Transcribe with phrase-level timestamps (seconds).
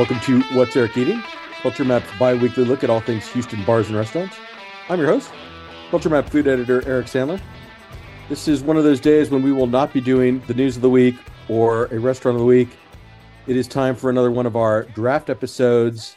[0.00, 1.22] Welcome to What's Eric Eating,
[1.60, 4.34] Culture Map's bi weekly look at all things Houston bars and restaurants.
[4.88, 5.30] I'm your host,
[5.90, 7.38] Culture Map food editor Eric Sandler.
[8.30, 10.80] This is one of those days when we will not be doing the news of
[10.80, 11.16] the week
[11.50, 12.78] or a restaurant of the week.
[13.46, 16.16] It is time for another one of our draft episodes.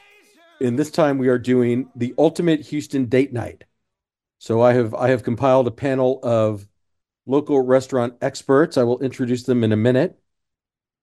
[0.62, 3.66] And this time we are doing the ultimate Houston date night.
[4.38, 6.66] So I have I have compiled a panel of
[7.26, 8.77] local restaurant experts.
[8.77, 10.18] I will introduce them in a minute.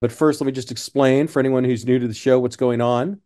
[0.00, 2.80] But first, let me just explain for anyone who's new to the show what's going
[2.80, 3.20] on.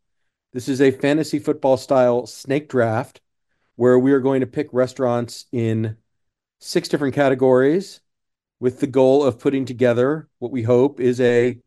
[0.52, 3.20] This is a fantasy football style snake draft
[3.76, 5.96] where we are going to pick restaurants in
[6.60, 8.00] six different categories
[8.60, 11.58] with the goal of putting together what we hope is a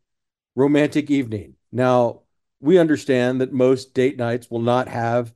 [0.55, 1.55] romantic evening.
[1.71, 2.21] Now,
[2.59, 5.33] we understand that most date nights will not have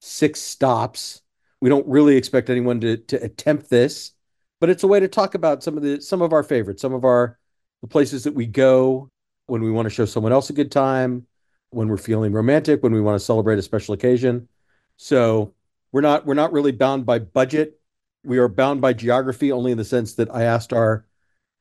[0.00, 1.22] six stops.
[1.60, 4.12] We don't really expect anyone to, to attempt this,
[4.60, 6.94] but it's a way to talk about some of the some of our favorites, some
[6.94, 7.38] of our
[7.82, 9.10] the places that we go
[9.52, 11.26] when we want to show someone else a good time,
[11.68, 14.48] when we're feeling romantic, when we want to celebrate a special occasion.
[14.96, 15.52] So
[15.92, 17.78] we're not we're not really bound by budget.
[18.24, 21.04] We are bound by geography only in the sense that I asked our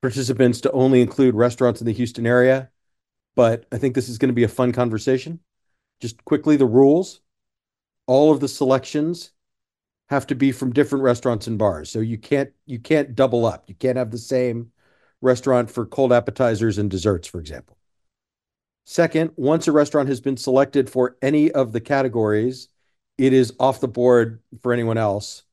[0.01, 2.69] participants to only include restaurants in the Houston area.
[3.35, 5.41] But I think this is going to be a fun conversation.
[5.99, 7.19] Just quickly, the rules.
[8.07, 9.31] All of the selections
[10.07, 11.91] have to be from different restaurants and bars.
[11.91, 13.65] So you can't you can't double up.
[13.67, 14.71] You can't have the same
[15.19, 17.75] restaurant for cold appetizers and desserts, for example.
[18.85, 22.67] Second, once a restaurant has been selected for any of the categories,
[23.17, 25.43] it is off the board for anyone else,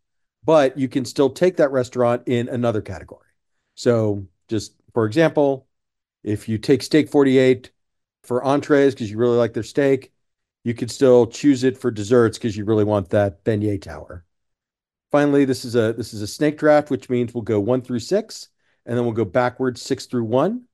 [0.45, 3.29] but you can still take that restaurant in another category.
[3.75, 5.67] So, just for example,
[6.25, 7.71] if you take Steak 48
[8.25, 10.13] for entrees because you really like their steak,
[10.65, 14.25] you could still choose it for desserts because you really want that beignet tower.
[15.11, 18.01] Finally, this is a this is a snake draft, which means we'll go one through
[18.01, 18.49] six,
[18.85, 20.65] and then we'll go backwards six through one.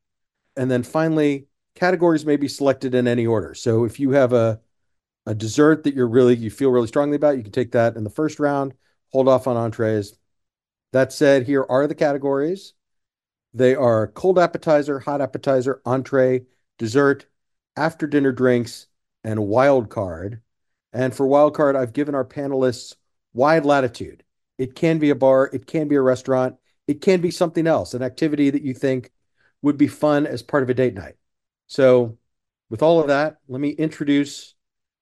[0.56, 3.54] And then finally, categories may be selected in any order.
[3.54, 4.60] So if you have a
[5.26, 8.04] a dessert that you're really you feel really strongly about, you can take that in
[8.04, 8.74] the first round,
[9.10, 10.18] hold off on entrees.
[10.92, 12.74] That said, here are the categories.
[13.54, 16.44] They are cold appetizer, hot appetizer, entree,
[16.78, 17.26] dessert,
[17.76, 18.86] after dinner drinks,
[19.24, 20.42] and wild card.
[20.92, 22.94] And for wild card, I've given our panelists
[23.32, 24.22] wide latitude.
[24.58, 26.56] It can be a bar, it can be a restaurant,
[26.86, 29.10] it can be something else, an activity that you think
[29.62, 31.16] would be fun as part of a date night.
[31.66, 32.18] So,
[32.70, 34.54] with all of that, let me introduce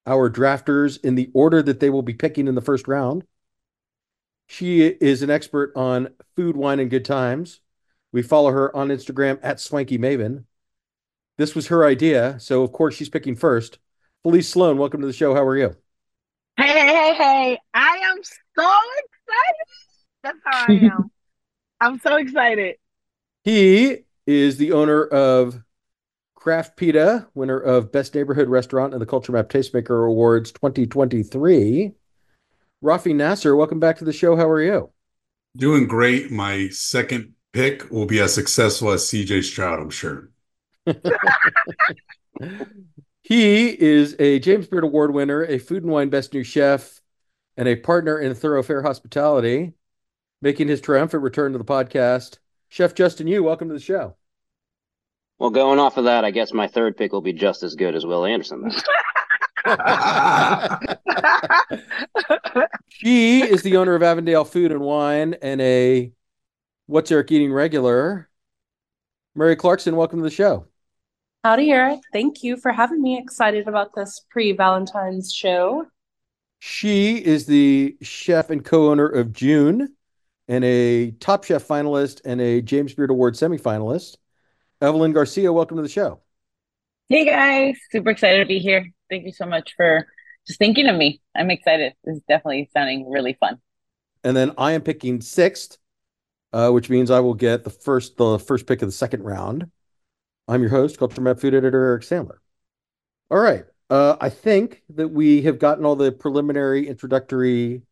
[0.06, 3.24] our drafters in the order that they will be picking in the first round.
[4.46, 7.60] She is an expert on food, wine, and good times.
[8.12, 10.44] We follow her on Instagram at Swanky Maven.
[11.38, 13.78] This was her idea, so of course she's picking first.
[14.22, 15.34] Felice Sloan, welcome to the show.
[15.34, 15.74] How are you?
[16.56, 17.58] Hey, hey, hey, hey.
[17.72, 19.66] I am so excited.
[20.22, 21.10] That's how I am.
[21.80, 22.76] I'm so excited.
[23.44, 25.60] He is the owner of
[26.42, 31.92] Craft Pita, winner of Best Neighborhood Restaurant and the Culture Map Tastemaker Awards 2023.
[32.82, 34.34] Rafi Nasr, welcome back to the show.
[34.34, 34.90] How are you?
[35.56, 36.32] Doing great.
[36.32, 40.30] My second pick will be as successful as CJ Stroud, I'm sure.
[43.22, 47.00] he is a James Beard Award winner, a Food and Wine Best New Chef,
[47.56, 49.74] and a partner in Thoroughfare Hospitality
[50.40, 52.38] making his triumphant return to the podcast.
[52.68, 54.16] Chef Justin Yu, welcome to the show.
[55.42, 57.96] Well, going off of that, I guess my third pick will be just as good
[57.96, 58.70] as Will Anderson.
[62.86, 66.12] she is the owner of Avondale Food and Wine and a
[66.86, 68.30] What's Eric Eating regular.
[69.34, 70.68] Mary Clarkson, welcome to the show.
[71.42, 71.98] Howdy, Eric.
[72.12, 73.18] Thank you for having me.
[73.18, 75.86] Excited about this pre Valentine's show.
[76.60, 79.96] She is the chef and co owner of June
[80.46, 84.18] and a Top Chef finalist and a James Beard Award semifinalist.
[84.82, 86.20] Evelyn Garcia, welcome to the show.
[87.08, 88.90] Hey guys, super excited to be here.
[89.08, 90.08] Thank you so much for
[90.44, 91.20] just thinking of me.
[91.36, 91.92] I'm excited.
[92.02, 93.60] This is definitely sounding really fun.
[94.24, 95.78] And then I am picking sixth,
[96.52, 99.70] uh, which means I will get the first the first pick of the second round.
[100.48, 102.38] I'm your host, Culture Map Food Editor Eric Sandler.
[103.30, 103.64] All right.
[103.88, 107.82] Uh, I think that we have gotten all the preliminary introductory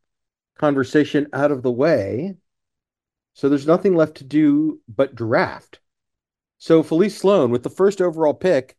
[0.59, 2.35] conversation out of the way.
[3.35, 5.79] So there's nothing left to do but draft.
[6.61, 8.77] So Felice Sloan, with the first overall pick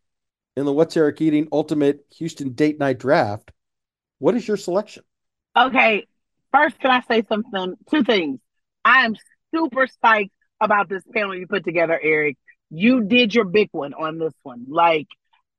[0.56, 3.52] in the What's Eric Eating Ultimate Houston Date Night Draft,
[4.20, 5.04] what is your selection?
[5.58, 6.06] Okay,
[6.54, 7.76] first, can I say something?
[7.90, 8.40] Two things.
[8.86, 9.16] I am
[9.54, 10.30] super psyched
[10.62, 12.38] about this panel you put together, Eric.
[12.70, 14.68] You did your big one on this one.
[14.70, 15.08] Like,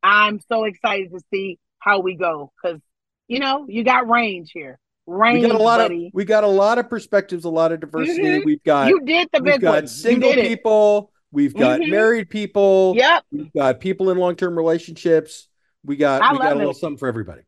[0.00, 2.80] I'm so excited to see how we go because
[3.26, 6.06] you know you got range here range, we got a lot buddy.
[6.06, 8.22] of we got a lot of perspectives, a lot of diversity.
[8.22, 8.44] Mhm.
[8.44, 9.86] We've got you did the big we've got one.
[9.88, 11.90] Single people, we've got Mhm.
[11.90, 13.24] married people, Yep.
[13.32, 15.48] we've got people in long-term relationships,
[15.84, 16.76] We got I we got a little it.
[16.76, 17.42] something for everybody.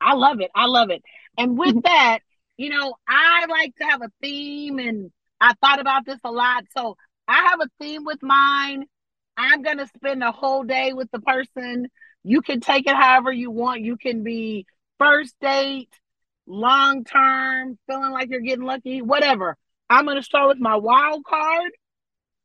[0.00, 0.50] I love it.
[0.54, 1.02] I love it.
[1.38, 2.18] And with that,
[2.56, 5.10] you know, I like to have a theme and
[5.40, 6.64] I thought about this a lot.
[6.76, 6.96] So
[7.26, 8.84] I have a theme with mine.
[9.36, 11.88] I'm going to spend a whole day with the person.
[12.24, 13.80] You can take it however you want.
[13.80, 14.66] You can be
[14.98, 15.88] first date,
[16.46, 19.56] long term, feeling like you're getting lucky, whatever.
[19.88, 21.70] I'm going to start with my wild card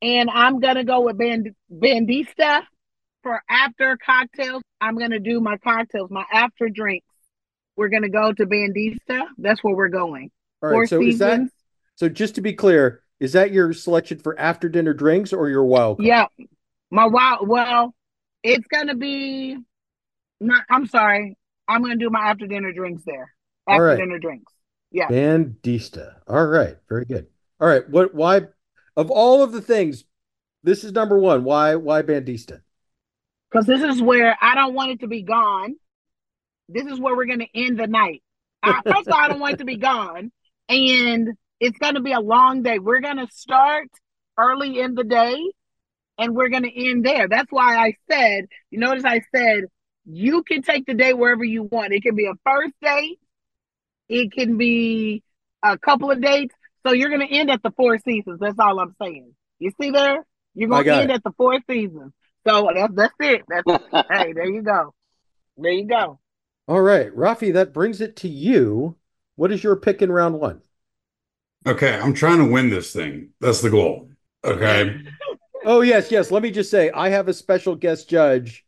[0.02, 2.64] and I'm going to go with Band- Bandista
[3.24, 4.64] for after cocktails.
[4.80, 7.08] I'm going to do my cocktails, my after drinks.
[7.76, 9.28] We're going to go to Bandista.
[9.38, 10.32] That's where we're going.
[10.62, 10.90] All Four right.
[10.90, 11.48] So is that
[11.96, 12.10] so?
[12.10, 15.98] Just to be clear, is that your selection for after dinner drinks or your wild
[15.98, 16.08] card?
[16.08, 16.26] Yeah.
[16.90, 17.94] My wild, well,
[18.44, 19.58] it's going to be,
[20.40, 21.38] not, I'm sorry.
[21.68, 23.34] I'm going to do my after dinner drinks there.
[23.68, 23.98] After right.
[23.98, 24.54] dinner drinks.
[24.92, 25.08] Yeah.
[25.10, 26.16] Bandista.
[26.28, 26.78] All right.
[26.88, 27.28] Very good.
[27.60, 27.88] All right.
[27.90, 28.16] What?
[28.16, 28.44] Why?
[28.98, 30.04] Of all of the things,
[30.64, 31.44] this is number one.
[31.44, 31.76] Why?
[31.76, 32.62] Why Bandista?
[33.50, 35.76] Because this is where I don't want it to be gone.
[36.68, 38.24] This is where we're going to end the night.
[38.62, 40.32] I, first of all, I don't want it to be gone.
[40.68, 41.30] And
[41.60, 42.80] it's going to be a long day.
[42.80, 43.88] We're going to start
[44.38, 45.42] early in the day
[46.18, 47.28] and we're going to end there.
[47.28, 49.66] That's why I said, you notice I said,
[50.06, 51.94] you can take the day wherever you want.
[51.94, 53.20] It can be a first date,
[54.10, 55.24] it can be
[55.64, 56.56] a couple of dates.
[56.88, 58.40] So you're going to end at the Four Seasons.
[58.40, 59.34] That's all I'm saying.
[59.60, 60.26] You see there?
[60.56, 61.16] You're going to end it.
[61.16, 62.14] at the Four Seasons.
[62.48, 63.42] So that's that's it.
[63.50, 64.94] That's hey, there you go.
[65.58, 66.20] There you go.
[66.66, 67.52] All right, Rafi.
[67.52, 68.96] That brings it to you.
[69.36, 70.62] What is your pick in round one?
[71.66, 73.32] Okay, I'm trying to win this thing.
[73.42, 74.10] That's the goal.
[74.44, 75.02] Okay.
[75.66, 76.32] Oh yes, yes.
[76.32, 78.64] Let me just say, I have a special guest judge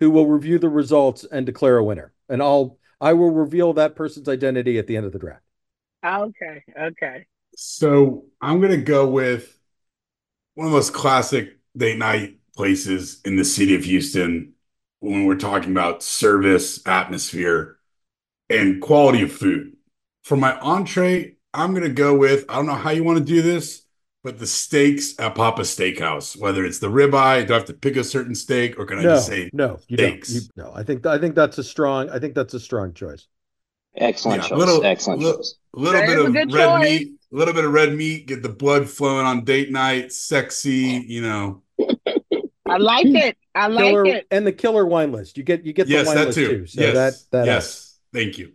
[0.00, 3.96] who will review the results and declare a winner, and I'll I will reveal that
[3.96, 5.42] person's identity at the end of the draft.
[6.02, 7.26] Okay, okay.
[7.60, 9.58] So I'm gonna go with
[10.54, 14.52] one of the most classic date night places in the city of Houston
[15.00, 17.78] when we're talking about service, atmosphere,
[18.48, 19.72] and quality of food.
[20.22, 23.42] For my entree, I'm gonna go with I don't know how you want to do
[23.42, 23.82] this,
[24.22, 26.40] but the steaks at Pappas Steakhouse.
[26.40, 29.02] Whether it's the ribeye, do I have to pick a certain steak, or can I
[29.02, 30.28] No, just say no, you steaks?
[30.32, 30.42] don't.
[30.42, 32.08] You, no, I think I think that's a strong.
[32.10, 33.26] I think that's a strong choice.
[33.96, 34.58] Excellent Yeah, choice.
[34.58, 35.54] little- Excellent little- choice.
[35.74, 36.82] A little That bit of red choice.
[37.00, 41.04] meat, a little bit of red meat, get the blood flowing on date night, sexy,
[41.06, 41.62] you know.
[42.68, 43.36] I like it.
[43.54, 44.26] I like Killer it.
[44.30, 45.36] and the killer wine list.
[45.38, 46.48] You get you get the wine that list too.
[46.48, 46.66] too.
[46.66, 47.98] So yes, that that yes.
[48.12, 48.52] Thank you.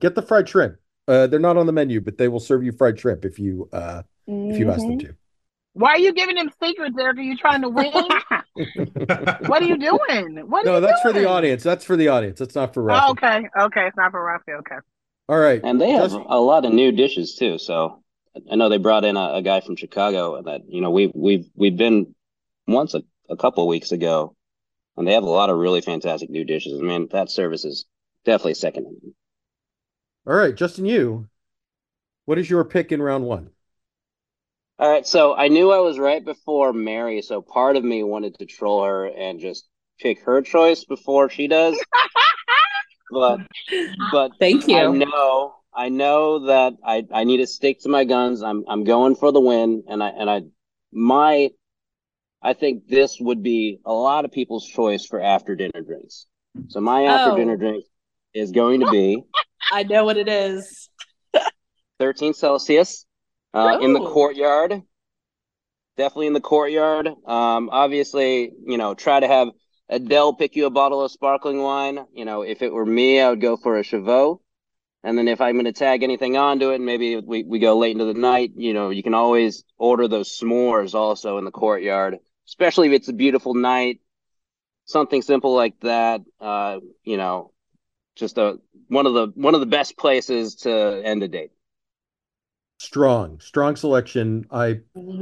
[0.00, 0.76] get the fried shrimp.
[1.06, 3.68] Uh, they're not on the menu, but they will serve you fried shrimp if you
[3.72, 5.00] uh if you ask them Mhm.
[5.00, 5.14] to.
[5.74, 7.18] Why are you giving them secrets, Eric?
[7.18, 7.92] Are you trying to win?
[9.48, 10.48] what are you doing?
[10.48, 11.62] What are No, you that's for the audience.
[11.62, 12.38] That's for the audience.
[12.38, 13.86] That's not for Oh, okay, okay.
[13.88, 14.56] It's not for Rafi.
[14.60, 14.76] Okay.
[15.28, 15.60] All right.
[15.64, 17.58] And they have Just- a lot of new dishes too.
[17.58, 18.03] So
[18.50, 21.12] I know they brought in a, a guy from Chicago and that, you know, we've
[21.14, 22.14] we've we've been
[22.66, 24.34] once a, a couple of weeks ago
[24.96, 26.80] and they have a lot of really fantastic new dishes.
[26.80, 27.84] I mean, that service is
[28.24, 28.86] definitely second.
[30.26, 31.28] All right, Justin, you.
[32.24, 33.50] What is your pick in round one?
[34.78, 38.38] All right, so I knew I was right before Mary, so part of me wanted
[38.38, 39.68] to troll her and just
[40.00, 41.78] pick her choice before she does.
[43.10, 43.40] But
[44.12, 44.92] but Thank I you.
[44.92, 48.42] know I know that I I need to stick to my guns.
[48.42, 50.42] I'm I'm going for the win and I and I
[50.92, 51.50] my
[52.42, 56.26] I think this would be a lot of people's choice for after dinner drinks.
[56.68, 57.36] So my after Oh.
[57.36, 57.84] dinner drink
[58.34, 59.24] is going to be
[59.72, 60.90] I know what it is.
[61.98, 63.06] 13 Celsius
[63.54, 64.82] uh, in the courtyard.
[65.96, 67.06] Definitely in the courtyard.
[67.06, 69.48] Um, obviously, you know, try to have
[69.88, 72.04] Adele pick you a bottle of sparkling wine.
[72.12, 74.40] You know, if it were me, I would go for a Chavot.
[75.04, 77.76] And then if I'm going to tag anything onto it, and maybe we, we go
[77.76, 81.50] late into the night, you know, you can always order those s'mores also in the
[81.50, 82.18] courtyard,
[82.48, 84.00] especially if it's a beautiful night.
[84.86, 86.22] Something simple like that.
[86.40, 87.52] Uh, you know,
[88.16, 88.58] just a
[88.88, 91.52] one of the one of the best places to end a date.
[92.78, 94.46] Strong, strong selection.
[94.50, 94.80] I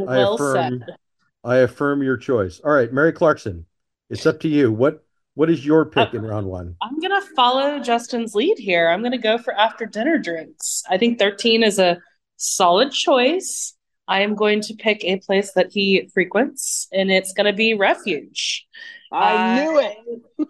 [0.08, 0.96] I affirm said.
[1.42, 2.60] I affirm your choice.
[2.60, 3.66] All right, Mary Clarkson,
[4.08, 4.72] it's up to you.
[4.72, 6.76] What what is your uh, pick in round one?
[6.82, 8.88] I'm gonna follow Justin's lead here.
[8.88, 10.82] I'm gonna go for after dinner drinks.
[10.88, 11.98] I think 13 is a
[12.36, 13.74] solid choice.
[14.08, 18.66] I am going to pick a place that he frequents, and it's gonna be Refuge.
[19.12, 19.96] I knew it.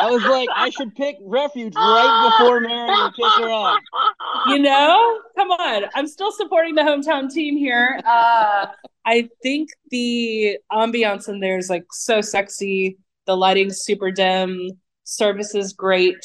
[0.00, 3.78] I was like, I should pick refuge right before Mary and her off.
[4.48, 5.84] you know, come on.
[5.94, 8.00] I'm still supporting the hometown team here.
[8.04, 8.66] Uh,
[9.04, 12.98] I think the ambiance in there is like so sexy.
[13.26, 14.70] The lighting's super dim.
[15.04, 16.24] Service is great.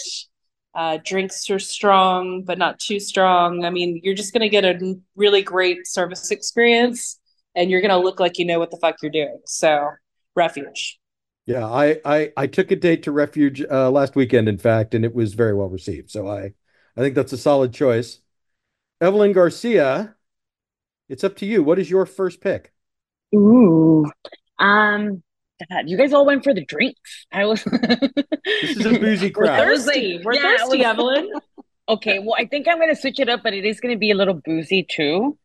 [0.74, 3.66] Uh, drinks are strong, but not too strong.
[3.66, 7.20] I mean, you're just going to get a really great service experience
[7.56, 9.40] and you're going to look like you know what the fuck you're doing.
[9.46, 9.90] So,
[10.36, 11.01] refuge.
[11.46, 15.04] Yeah, I I I took a date to Refuge uh, last weekend, in fact, and
[15.04, 16.12] it was very well received.
[16.12, 16.54] So I
[16.96, 18.20] I think that's a solid choice.
[19.02, 20.16] Evelyn Garcia,
[21.10, 21.64] it's up to you.
[21.64, 22.74] What is your first pick?
[23.36, 24.06] Ooh.
[24.60, 25.24] Um,
[25.70, 27.26] God, you guys all went for the drinks.
[27.32, 27.64] I was
[28.62, 29.60] This is a boozy We're crowd.
[29.60, 30.22] thirsty.
[30.24, 31.32] We're Yeah, thirsty, was- Evelyn.
[31.90, 34.16] Okay, well, I think I'm gonna switch it up, but it is gonna be a
[34.16, 35.38] little boozy too.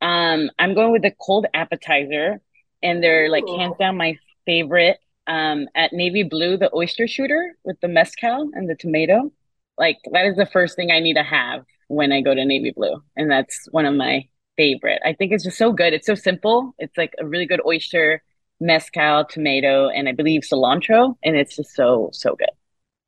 [0.00, 2.40] Um, I'm going with the cold appetizer,
[2.82, 3.56] and they're like Ooh.
[3.56, 4.96] hands down my favorite.
[5.26, 9.32] Um, at Navy Blue, the oyster shooter with the mezcal and the tomato.
[9.78, 12.72] Like that is the first thing I need to have when I go to Navy
[12.74, 14.26] Blue, and that's one of my
[14.56, 15.00] favorite.
[15.04, 15.92] I think it's just so good.
[15.92, 16.74] It's so simple.
[16.78, 18.22] It's like a really good oyster,
[18.60, 22.50] mezcal, tomato, and I believe cilantro, and it's just so so good.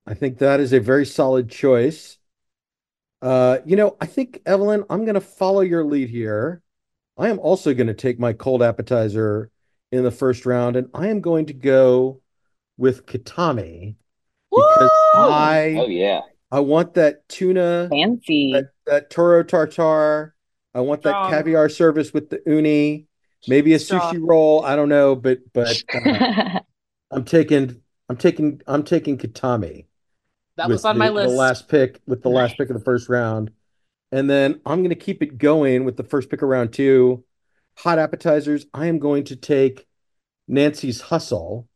[0.06, 2.18] I think that is a very solid choice.
[3.22, 6.62] Uh, you know, I think Evelyn, I'm going to follow your lead here.
[7.16, 9.50] I am also going to take my cold appetizer
[9.94, 12.20] in the first round, and I am going to go
[12.76, 13.96] with Katami
[14.50, 15.30] because Woo!
[15.30, 16.22] I Oh yeah.
[16.50, 18.52] I want that tuna, Fancy.
[18.52, 20.34] that, that toro tartar.
[20.74, 23.06] I want that caviar service with the uni,
[23.46, 24.14] maybe a Strong.
[24.14, 24.64] sushi roll.
[24.64, 26.60] I don't know, but but uh,
[27.10, 29.86] I'm taking I'm taking I'm taking Katami.
[30.56, 33.08] That was on the, my the last pick with the last pick of the first
[33.08, 33.50] round.
[34.12, 37.24] And then I'm going to keep it going with the first pick of round two.
[37.78, 38.66] Hot appetizers.
[38.72, 39.86] I am going to take
[40.48, 41.68] Nancy's Hustle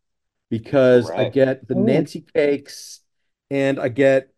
[0.50, 1.84] because I get the Ooh.
[1.84, 3.00] Nancy cakes
[3.50, 4.32] and I get,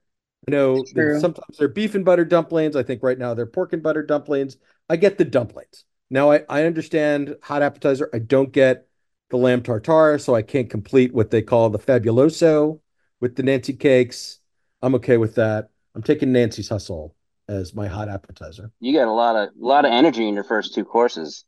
[0.46, 2.76] you know, sometimes they're beef and butter dumplings.
[2.76, 4.56] I think right now they're pork and butter dumplings.
[4.88, 5.84] I get the dumplings.
[6.10, 8.10] Now I, I understand hot appetizer.
[8.12, 8.88] I don't get
[9.30, 12.80] the lamb tartare, so I can't complete what they call the fabuloso
[13.20, 14.40] with the Nancy cakes.
[14.82, 15.70] I'm okay with that.
[15.94, 17.14] I'm taking Nancy's Hustle
[17.48, 18.72] as my hot appetizer.
[18.80, 21.44] You got a lot of a lot of energy in your first two courses.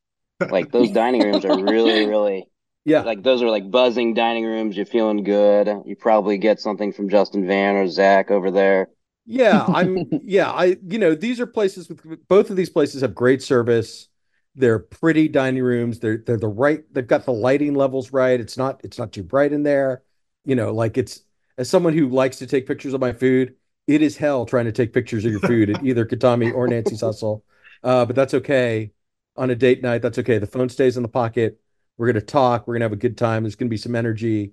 [0.51, 2.49] Like those dining rooms are really, really
[2.85, 3.05] Yeah.
[3.05, 4.77] like those are like buzzing dining rooms.
[4.77, 5.69] You're feeling good.
[5.87, 8.89] You probably get something from Justin Van or Zach over there.
[9.25, 13.15] Yeah, I'm yeah, I you know, these are places with both of these places have
[13.15, 14.09] great service.
[14.55, 16.01] They're pretty dining rooms.
[16.01, 18.39] They're they're the right they've got the lighting levels right.
[18.41, 20.03] It's not it's not too bright in there.
[20.45, 21.23] You know, like it's
[21.57, 23.55] as someone who likes to take pictures of my food,
[23.87, 27.01] it is hell trying to take pictures of your food at either Katami or Nancy's
[27.03, 27.45] Hustle.
[27.85, 28.93] Uh, but that's okay.
[29.37, 30.39] On a date night, that's okay.
[30.39, 31.59] The phone stays in the pocket.
[31.97, 32.67] We're gonna talk.
[32.67, 33.43] We're gonna have a good time.
[33.43, 34.53] There's gonna be some energy.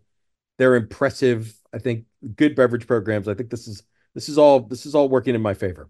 [0.57, 1.53] They're impressive.
[1.73, 2.05] I think
[2.35, 3.27] good beverage programs.
[3.27, 3.83] I think this is
[4.15, 5.89] this is all this is all working in my favor.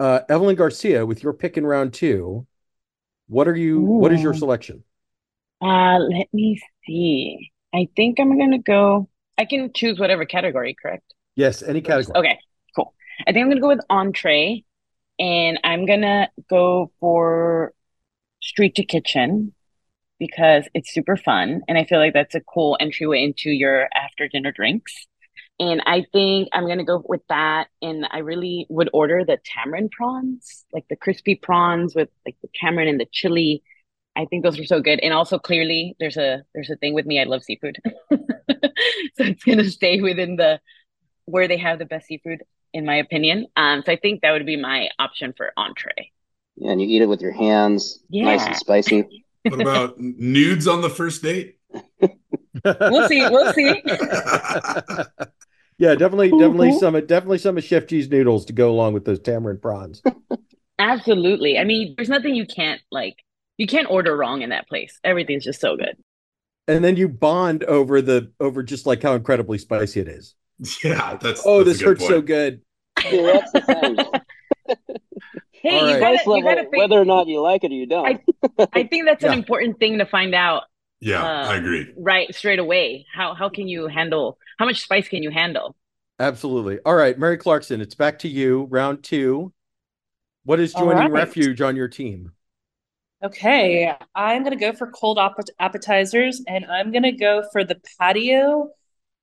[0.00, 2.46] Uh, Evelyn Garcia, with your pick in round two,
[3.28, 3.80] what are you?
[3.80, 4.84] What is your selection?
[5.60, 7.50] Uh, let me see.
[7.74, 9.08] I think I'm gonna go.
[9.36, 11.14] I can choose whatever category, correct?
[11.36, 12.16] Yes, any category.
[12.18, 12.38] Okay,
[12.74, 12.94] cool.
[13.26, 14.64] I think I'm gonna go with entree,
[15.18, 17.72] and I'm gonna go for
[18.48, 19.52] street to kitchen
[20.18, 24.28] because it's super fun, and I feel like that's a cool entryway into your after
[24.28, 25.06] dinner drinks.
[25.60, 29.90] And I think I'm gonna go with that, and I really would order the tamarind
[29.92, 33.62] prawns, like the crispy prawns with like the tamarind and the chili.
[34.16, 35.00] I think those are so good.
[35.00, 37.20] And also clearly there's a there's a thing with me.
[37.20, 37.78] I love seafood.
[39.16, 40.60] So it's gonna stay within the
[41.26, 43.46] where they have the best seafood, in my opinion.
[43.56, 46.12] Um, so I think that would be my option for entree.
[46.60, 49.24] Yeah, and you eat it with your hands, nice and spicy.
[49.44, 51.58] What about nudes on the first date?
[52.64, 53.80] We'll see, we'll see.
[55.78, 56.80] yeah, definitely, definitely Mhm.
[56.80, 60.02] some, definitely some of Chef G's noodles to go along with those tamarind prawns.
[60.80, 61.56] Absolutely.
[61.56, 63.14] I mean, there's nothing you can't like
[63.58, 64.98] you can't order wrong in that place.
[65.04, 65.96] Everything's just so good.
[66.66, 70.34] And then you bond over the over just like how incredibly spicy it is.
[70.82, 72.60] Yeah, that's Oh, that's this a good hurts so good.
[73.02, 74.76] See, that's the thing.
[75.62, 76.00] Hey, All you right.
[76.00, 78.06] gotta Price you gotta think, whether or not you like it or you don't.
[78.06, 80.64] I- I think that's an important thing to find out
[81.00, 81.92] Yeah, Uh, I agree.
[81.96, 83.06] right straight away.
[83.12, 85.76] How how can you handle how much spice can you handle?
[86.20, 86.80] Absolutely.
[86.84, 88.64] All right, Mary Clarkson, it's back to you.
[88.70, 89.52] Round two.
[90.44, 91.12] What is joining right.
[91.12, 92.32] Refuge on your team?
[93.22, 98.70] Okay, I'm gonna go for cold app- appetizers, and I'm gonna go for the patio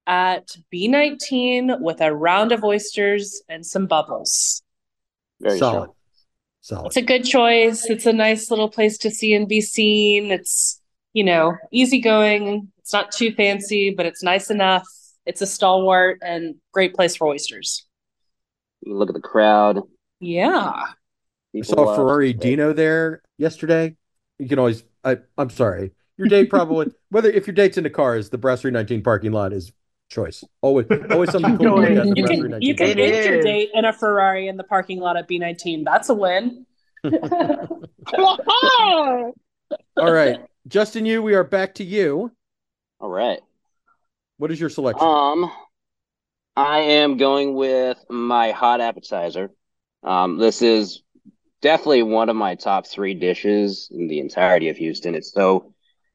[0.08, 4.62] at B19 with a round of oysters and some bubbles.
[5.42, 5.92] Very Solid.
[5.92, 5.95] strong.
[6.66, 6.88] Solid.
[6.88, 7.86] It's a good choice.
[7.92, 10.32] It's a nice little place to see and be seen.
[10.32, 10.82] It's,
[11.14, 12.72] you know, easygoing.
[12.80, 14.84] It's not too fancy, but it's nice enough.
[15.28, 17.86] It's a stalwart and great place for oysters.
[18.82, 19.84] You look at the crowd.
[20.20, 20.72] Yeah.
[21.56, 23.96] I saw love- Ferrari Dino there yesterday.
[24.40, 25.92] You can always I I'm sorry.
[26.18, 29.34] Your date probably whether if your date's in the car is the Brasserie 19 parking
[29.34, 29.72] lot is
[30.10, 30.44] choice.
[30.62, 33.04] Always always something cool to look at in the You can you can It parking
[33.04, 33.22] lot.
[33.22, 35.84] date your date in a Ferrari in the parking lot at B19.
[35.86, 36.66] That's a win.
[39.98, 40.40] All right.
[40.68, 42.32] Justin, you, we are back to you.
[43.00, 43.40] All right.
[44.38, 45.08] What is your selection?
[45.08, 45.52] Um,
[46.56, 49.52] I am going with my hot appetizer.
[50.04, 51.02] Um, this is
[51.62, 55.16] definitely one of my top three dishes in the entirety of Houston.
[55.16, 55.74] It's so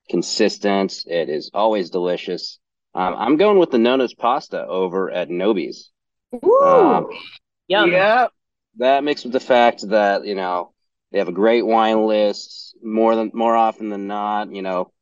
[0.09, 1.05] consistent.
[1.07, 2.60] It is always delicious.
[2.95, 5.91] Um, I'm going with the Nona's pasta over at Nobie's.
[6.45, 7.09] Ooh, Um,
[7.69, 7.91] yum.
[7.93, 8.33] Yep.
[8.79, 10.73] that mixed with the fact that you know
[11.13, 14.93] they have a great wine list more than more often than not you know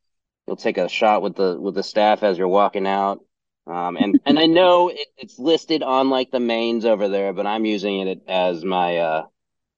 [0.47, 3.21] you'll take a shot with the with the staff as you're walking out
[3.67, 7.47] um and and i know it, it's listed on like the mains over there but
[7.47, 9.27] i'm using it as my uh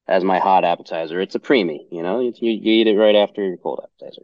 [0.08, 3.44] as my hot appetizer it's a preemie you know you, you eat it right after
[3.44, 4.22] your cold appetizer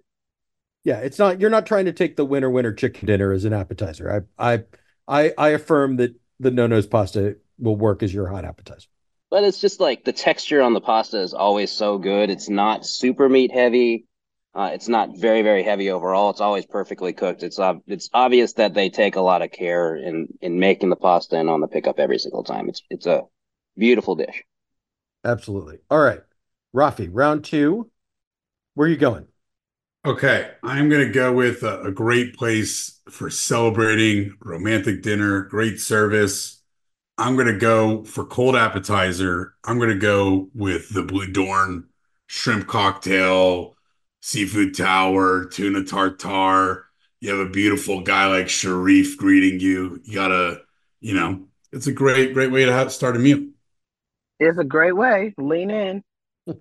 [0.87, 1.41] Yeah, it's not.
[1.41, 4.27] You're not trying to take the winner winner chicken dinner as an appetizer.
[4.39, 4.65] I I
[5.09, 8.89] I, I affirm that the no nose pasta will work as your hot appetizer.
[9.31, 12.87] but it's just like the texture on the pasta is always so good it's not
[12.87, 14.07] super meat heavy
[14.55, 16.31] Uh, it's not very, very heavy overall.
[16.31, 17.43] It's always perfectly cooked.
[17.43, 20.97] It's ob- it's obvious that they take a lot of care in in making the
[20.97, 22.69] pasta and on the pickup every single time.
[22.71, 23.23] It's it's a
[23.77, 24.45] beautiful dish.
[25.25, 25.79] Absolutely.
[25.91, 26.23] All right,
[26.75, 27.91] Rafi, round two.
[28.75, 29.29] Where are you going?
[30.07, 36.63] Okay, I'm gonna go with a, a great place for celebrating romantic dinner, great service.
[37.19, 39.57] I'm gonna go for cold appetizer.
[39.65, 41.87] I'm gonna go with the Bludorn
[42.29, 43.75] shrimp cocktail,
[44.21, 46.85] seafood tower, tuna tartare.
[47.21, 50.01] You have a beautiful guy like Sharif greeting you.
[50.05, 50.61] You gotta,
[51.01, 53.45] you know, it's a great, great way to have, start a meal.
[54.39, 55.35] It's a great way.
[55.37, 56.05] Lean in.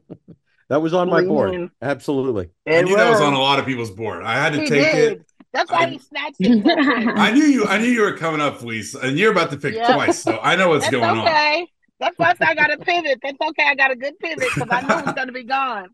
[0.70, 1.54] That was on my Lean board.
[1.54, 1.72] in.
[1.82, 2.50] Absolutely.
[2.68, 4.24] I It knew that was on a lot of people's board.
[4.24, 5.12] I had to He take did.
[5.14, 5.26] it.
[5.54, 6.66] That's why I- he snatched it.
[7.18, 7.66] I knew you.
[7.66, 9.94] I knew you were coming up, Felice, and you're about to pick Yep.
[9.94, 11.20] twice, so I know what's That's going on.
[11.28, 11.68] okay.
[12.00, 13.20] That's why I said I got a pivot.
[13.24, 13.64] That's okay.
[13.68, 15.90] I got a good pivot because I knew it was going to be gone.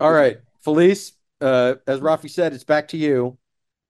[0.00, 1.12] All right, Felice.
[1.40, 3.38] Uh, as Rafi said, it's back to you.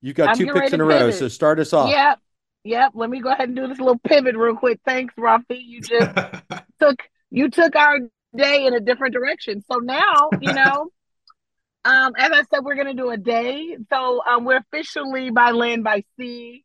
[0.03, 1.15] You've got I'm two getting picks in a row, pivot.
[1.17, 1.91] so start us off.
[1.91, 2.19] Yep.
[2.65, 2.93] Yep.
[2.95, 4.79] Let me go ahead and do this little pivot real quick.
[4.85, 5.61] Thanks, Rafi.
[5.65, 6.11] You just
[6.81, 7.99] took you took our
[8.39, 9.63] day in a different direction.
[9.71, 10.91] So now, you know,
[11.85, 13.77] um, as I said, we're gonna do a day.
[13.91, 16.65] So um, we're officially by land by sea.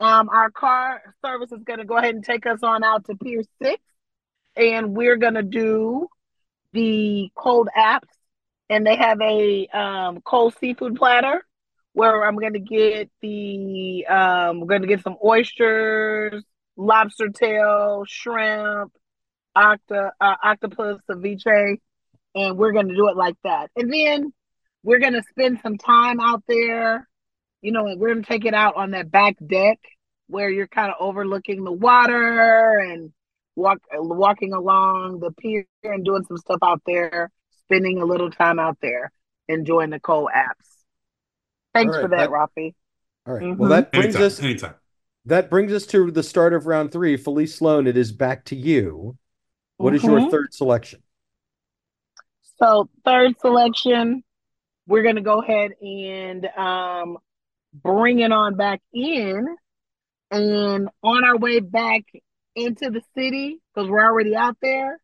[0.00, 3.42] Um, our car service is gonna go ahead and take us on out to Pier
[3.62, 3.82] Six,
[4.56, 6.08] and we're gonna do
[6.72, 8.08] the cold apps,
[8.68, 11.42] and they have a um cold seafood platter
[11.94, 16.44] where I'm gonna get the um, we're gonna get some oysters,
[16.76, 18.92] lobster tail, shrimp,
[19.56, 21.78] octa uh, octopus ceviche,
[22.34, 23.70] and we're gonna do it like that.
[23.76, 24.32] And then
[24.82, 27.08] we're gonna spend some time out there.
[27.62, 29.78] You know, and we're gonna take it out on that back deck
[30.26, 33.12] where you're kind of overlooking the water and
[33.56, 37.30] walk walking along the pier and doing some stuff out there,
[37.64, 39.12] spending a little time out there,
[39.48, 40.68] enjoying the cold apps.
[41.72, 42.74] Thanks All for that, that- Rafi.
[43.26, 43.42] All right.
[43.42, 43.56] Mhm.
[43.56, 44.74] Well, that brings anytime, us anytime.
[45.24, 47.16] that brings us to the start of round three.
[47.16, 49.16] Felice Sloan, it is back to you.
[49.76, 50.30] What is your Mhm.
[50.30, 51.02] third selection?
[52.58, 54.22] So third selection,
[54.86, 57.18] we're gonna go ahead and um
[57.72, 59.56] bring it on back in,
[60.30, 62.02] and on our way back
[62.54, 65.00] into the city because we're already out there.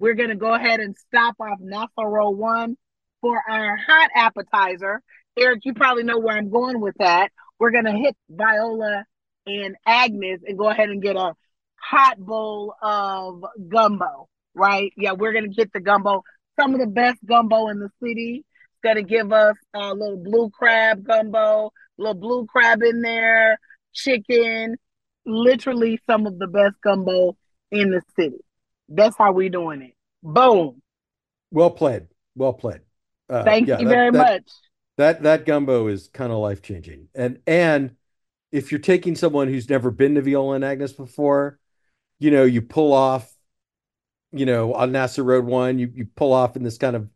[0.00, 2.76] We're gonna go ahead and stop off NASA Road One
[3.20, 5.02] for our hot appetizer.
[5.36, 7.30] Eric, you probably know where I'm going with that.
[7.60, 9.04] We're gonna hit Viola
[9.46, 11.34] and Agnes and go ahead and get a
[11.80, 14.28] hot bowl of gumbo.
[14.54, 14.92] Right?
[14.96, 16.22] Yeah, we're gonna get the gumbo
[16.58, 18.44] some of the best gumbo in the city.
[18.44, 23.58] It's gonna give us a little blue crab gumbo, little blue crab in there,
[23.92, 24.76] chicken,
[25.24, 27.36] literally some of the best gumbo
[27.70, 28.38] in the city.
[28.88, 29.94] That's how we doing it.
[30.22, 30.80] Boom.
[31.50, 32.08] Well played.
[32.34, 32.80] Well played.
[33.28, 34.50] Uh, Thank yeah, you that- very that- much.
[34.96, 37.06] That that gumbo is kind of life changing.
[37.14, 37.94] And and
[38.50, 41.60] if you're taking someone who's never been to Viola and Agnes before,
[42.18, 43.32] you know, you pull off,
[44.32, 47.08] you know, on NASA Road one, you you pull off in this kind of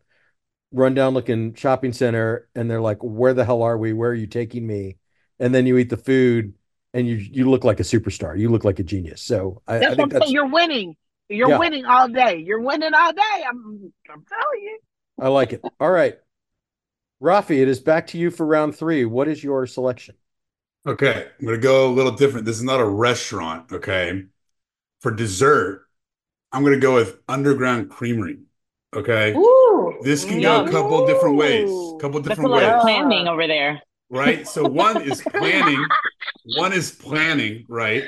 [0.72, 3.92] rundown looking shopping center, and they're like, "Where the hell are we?
[3.94, 4.98] Where are you taking me?"
[5.40, 6.54] And then you eat the food,
[6.94, 8.38] and you you look like a superstar.
[8.38, 9.22] You look like a genius.
[9.22, 10.32] So I, I That's what think I'm that's.
[10.32, 10.96] You're winning.
[11.28, 11.58] You're Yeah.
[11.58, 12.36] winning all day.
[12.38, 13.44] You're winning all day.
[13.48, 14.78] I'm I'm telling you.
[15.18, 15.66] I like it.
[15.80, 16.18] All right,
[17.22, 19.04] Rafi, it is back to you for round three.
[19.06, 20.16] What is your selection?
[20.86, 22.44] Okay, I'm gonna go a little different.
[22.46, 24.24] This is not a restaurant, okay?
[25.02, 25.86] For dessert,
[26.52, 28.38] I'm gonna go with Underground Creamery.
[28.94, 29.34] Okay.
[29.34, 30.70] Ooh, This can go a Yum.
[30.70, 31.68] couple different ways.
[31.68, 31.98] Ooh.
[32.00, 33.82] Couple That's a different lot of ways, planning over there.
[34.10, 34.46] right?
[34.46, 35.84] So one is planning,
[36.56, 38.04] one is planning, right?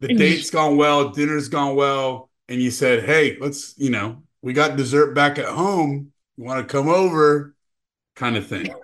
[0.00, 0.18] The mm-hmm.
[0.18, 4.76] date's gone well, dinner's gone well, and you said, "Hey, let's, you know, we got
[4.76, 6.12] dessert back at home.
[6.36, 7.54] You want to come over?"
[8.16, 8.74] kind of thing.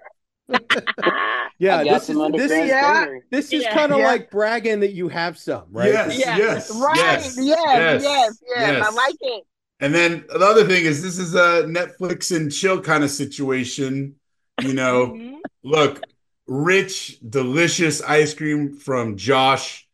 [1.58, 3.06] yeah, I got this is some this is Yeah.
[3.30, 3.74] this is Yeah.
[3.74, 4.06] kind of Yeah.
[4.06, 5.92] like bragging that you have some, right?
[5.92, 6.36] Yes, Yeah.
[6.38, 6.96] yes, Right.
[6.96, 8.02] yes, Yes.
[8.02, 8.02] Yes.
[8.02, 8.38] Yes.
[8.56, 8.86] yes.
[8.86, 9.44] I like it.
[9.80, 14.16] And then the other thing is this is a Netflix and chill kind of situation.
[14.60, 15.38] You know, Mhm.
[15.62, 16.02] look,
[16.46, 19.88] rich, delicious ice cream from Josh.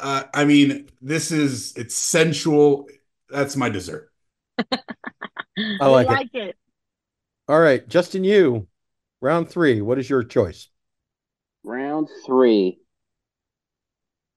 [0.00, 2.86] Uh, I mean, this is it's sensual.
[3.30, 4.12] That's my dessert.
[5.80, 6.16] I like We it.
[6.18, 6.56] like it.
[7.48, 8.68] All right, Justin, you
[9.20, 9.80] round three.
[9.80, 10.68] What is your choice?
[11.62, 12.78] Round three.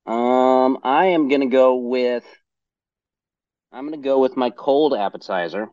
[0.06, 2.26] Um, I am gonna go with
[3.72, 5.68] I'm gonna go with my cold appetizer.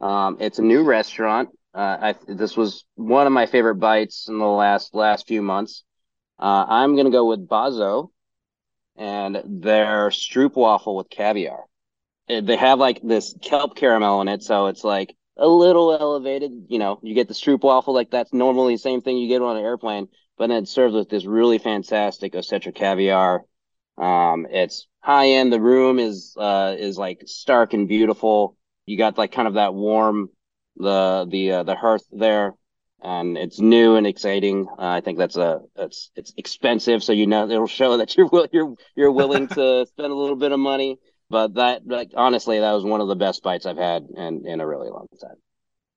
[0.00, 1.50] Um, it's a new restaurant.
[1.72, 5.84] Uh, I this was one of my favorite bites in the last last few months.
[6.38, 8.10] Uh, I'm gonna go with Bazo
[8.96, 11.64] and their Stroop waffle with caviar.
[12.28, 16.52] They have like this kelp caramel in it, so it's like a little elevated.
[16.68, 19.42] You know, you get the Stroop waffle like that's normally the same thing you get
[19.42, 23.44] on an airplane, but then it's served with this really fantastic Osetra caviar.
[23.96, 25.52] Um, it's high end.
[25.52, 28.56] The room is uh is like stark and beautiful.
[28.86, 30.30] You got like kind of that warm
[30.76, 32.54] the the uh, the hearth there,
[33.02, 34.66] and it's new and exciting.
[34.68, 38.26] Uh, I think that's a that's it's expensive, so you know it'll show that you're
[38.26, 40.98] will you're you're willing to spend a little bit of money.
[41.34, 44.60] But that like honestly, that was one of the best bites I've had in in
[44.60, 45.34] a really long time.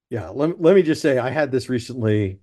[0.10, 2.40] Yeah, let, let me just say I had this recently.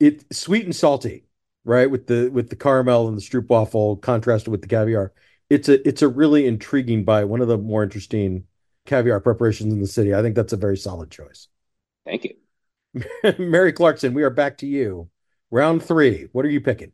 [0.00, 1.24] It sweet and salty,
[1.64, 1.90] right?
[1.90, 5.14] With the with the caramel and the stroop waffle contrasted with the caviar.
[5.48, 8.44] It's a it's a really intriguing bite, one of the more interesting
[8.84, 10.14] caviar preparations in the city.
[10.14, 11.48] I think that's a very solid choice.
[12.04, 12.34] Thank you.
[13.38, 15.08] Mary Clarkson, we are back to you.
[15.50, 16.28] Round three.
[16.32, 16.92] What are you picking?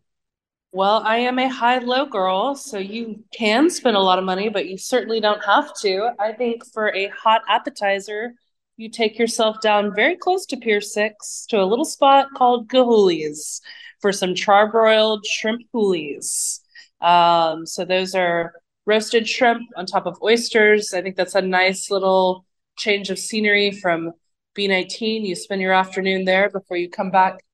[0.74, 4.66] Well, I am a high-low girl, so you can spend a lot of money, but
[4.68, 6.12] you certainly don't have to.
[6.18, 8.32] I think for a hot appetizer,
[8.78, 13.60] you take yourself down very close to Pier 6 to a little spot called Gilhooley's
[14.00, 16.60] for some charbroiled shrimp hoolies.
[17.02, 18.54] Um, so those are
[18.86, 20.94] roasted shrimp on top of oysters.
[20.94, 22.46] I think that's a nice little
[22.78, 24.12] change of scenery from
[24.54, 25.26] B19.
[25.26, 27.44] You spend your afternoon there before you come back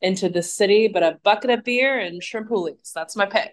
[0.00, 2.92] into the city, but a bucket of beer and shrimp hoolies.
[2.94, 3.52] That's my pick.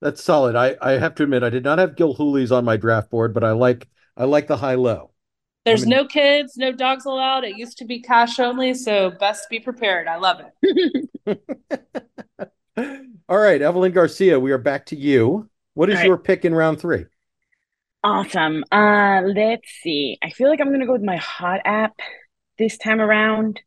[0.00, 0.56] That's solid.
[0.56, 3.44] I, I have to admit I did not have Gilhooley's on my draft board, but
[3.44, 5.10] I like I like the high low.
[5.64, 7.44] There's I mean- no kids, no dogs allowed.
[7.44, 10.06] It used to be cash only, so best be prepared.
[10.06, 10.40] I love
[11.24, 11.40] it.
[13.28, 15.48] All right, Evelyn Garcia, we are back to you.
[15.74, 16.06] What is All right.
[16.06, 17.06] your pick in round three?
[18.04, 18.64] Awesome.
[18.70, 20.18] Uh, let's see.
[20.22, 21.94] I feel like I'm gonna go with my hot app
[22.58, 23.60] this time around,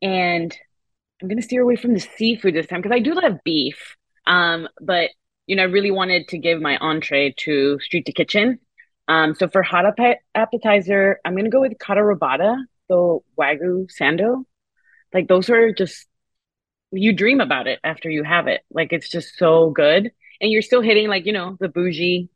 [0.00, 0.56] and
[1.22, 3.96] I'm gonna steer away from the seafood this time because I do love beef.
[4.26, 5.10] Um, but
[5.46, 8.58] you know, I really wanted to give my entree to Street to Kitchen.
[9.08, 12.56] Um, so for hot app appetizer, I'm gonna go with kata robata,
[12.88, 14.44] the wagyu sando.
[15.14, 16.06] Like those are just
[16.90, 18.62] you dream about it after you have it.
[18.70, 22.30] Like it's just so good, and you're still hitting like you know the bougie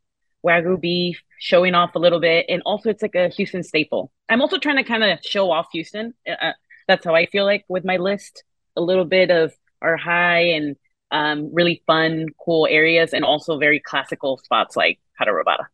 [0.45, 4.13] wagyu beef, showing off a little bit, and also it's like a Houston staple.
[4.29, 6.15] I'm also trying to kind of show off Houston.
[6.29, 6.53] Uh,
[6.87, 8.45] that's how I feel like with my list.
[8.77, 10.77] A little bit of our high and
[11.11, 15.67] um, really fun, cool areas, and also very classical spots like Kata Robata.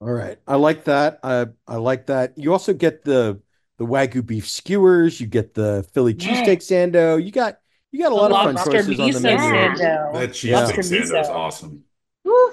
[0.00, 0.38] All right.
[0.46, 1.20] I like that.
[1.22, 2.36] I I like that.
[2.36, 3.40] You also get the
[3.78, 6.44] the wagyu beef skewers, you get the Philly Yeah.
[6.44, 7.22] cheesesteak sando.
[7.24, 7.58] You got
[7.90, 9.44] you got a lot of fun choices on the miso menu.
[9.44, 9.74] Yeah.
[9.74, 10.12] sando.
[10.14, 10.60] That Yeah.
[10.60, 11.84] cheesesteak Lobster sando is awesome.
[12.24, 12.50] Woo.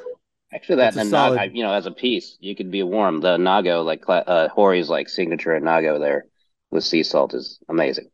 [0.54, 3.22] Actually, that That's and solid- Nago, you know, as a piece, you could be warm.
[3.22, 6.26] The Nago, like cla- uh, Hori's like signature at Nago there
[6.72, 8.10] with sea salt is amazing.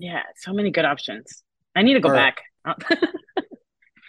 [0.00, 1.42] Yeah, so many good options.
[1.76, 2.32] I need to go All right.
[2.64, 2.96] back.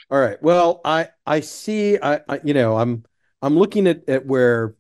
[0.10, 0.42] All right.
[0.42, 3.04] Well, I I see I, I you know, I'm
[3.42, 4.76] I'm looking at at where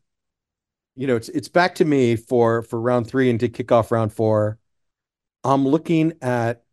[0.96, 3.92] you know, it's it's back to me for for round 3 and to kick off
[3.92, 4.58] round 4.
[5.44, 6.64] I'm looking at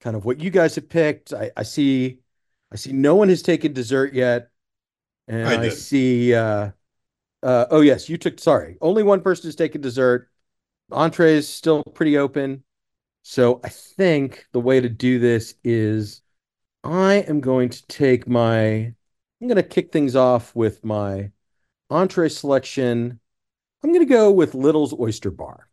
[0.00, 1.32] kind of what you guys have picked.
[1.32, 2.18] I I see
[2.72, 4.50] I see no one has taken dessert yet.
[5.28, 6.70] And I I, see uh
[7.44, 8.76] uh oh yes, you took sorry.
[8.80, 10.30] Only one person has taken dessert.
[10.90, 12.64] Entrees still pretty open.
[13.30, 16.22] So I think the way to do this is
[16.82, 18.94] I am going to take my, I'm
[19.42, 21.30] going to kick things off with my
[21.90, 23.20] entree selection.
[23.84, 25.68] I'm going to go with Little's Oyster Bar.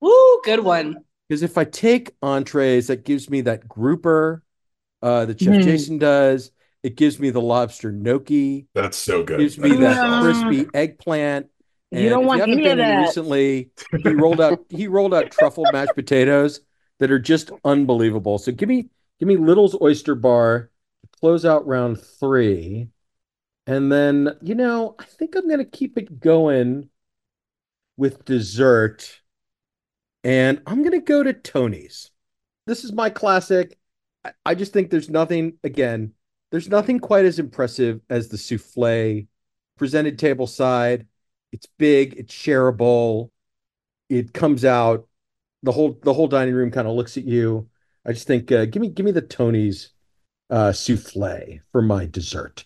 [0.00, 0.98] Woo, good one.
[1.28, 4.44] Because if I take entrees, that gives me that grouper
[5.02, 5.64] uh, that Chef Mm.
[5.64, 6.52] Jason does.
[6.84, 8.68] It gives me the lobster gnocchi.
[8.72, 9.40] That's so good.
[9.40, 10.48] It Gives me That is that awesome.
[10.48, 11.48] crispy eggplant.
[11.90, 13.00] You don't want haven't any of that.
[13.00, 13.70] recently,
[14.04, 16.60] he rolled out he rolled out truffle mashed potatoes
[17.00, 18.38] that are just unbelievable.
[18.38, 20.70] So give me give me Little's Oyster Bar
[21.02, 22.88] to close out round three.
[23.66, 26.88] And then, you know, I think I'm gonna keep it going
[27.96, 29.20] with dessert.
[30.22, 32.10] And I'm gonna go to Tony's.
[32.66, 33.78] This is my classic.
[34.24, 36.12] I, I just think there's nothing again,
[36.50, 39.26] there's nothing quite as impressive as the souffle
[39.76, 41.06] presented table side.
[41.52, 43.30] It's big, it's shareable,
[44.10, 45.08] it comes out,
[45.62, 47.68] the whole the whole dining room kind of looks at you.
[48.06, 49.90] I just think uh, give me give me the Tony's
[50.48, 52.64] uh, souffle for my dessert.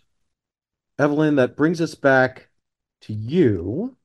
[0.99, 2.49] Evelyn, that brings us back
[3.03, 3.97] to you.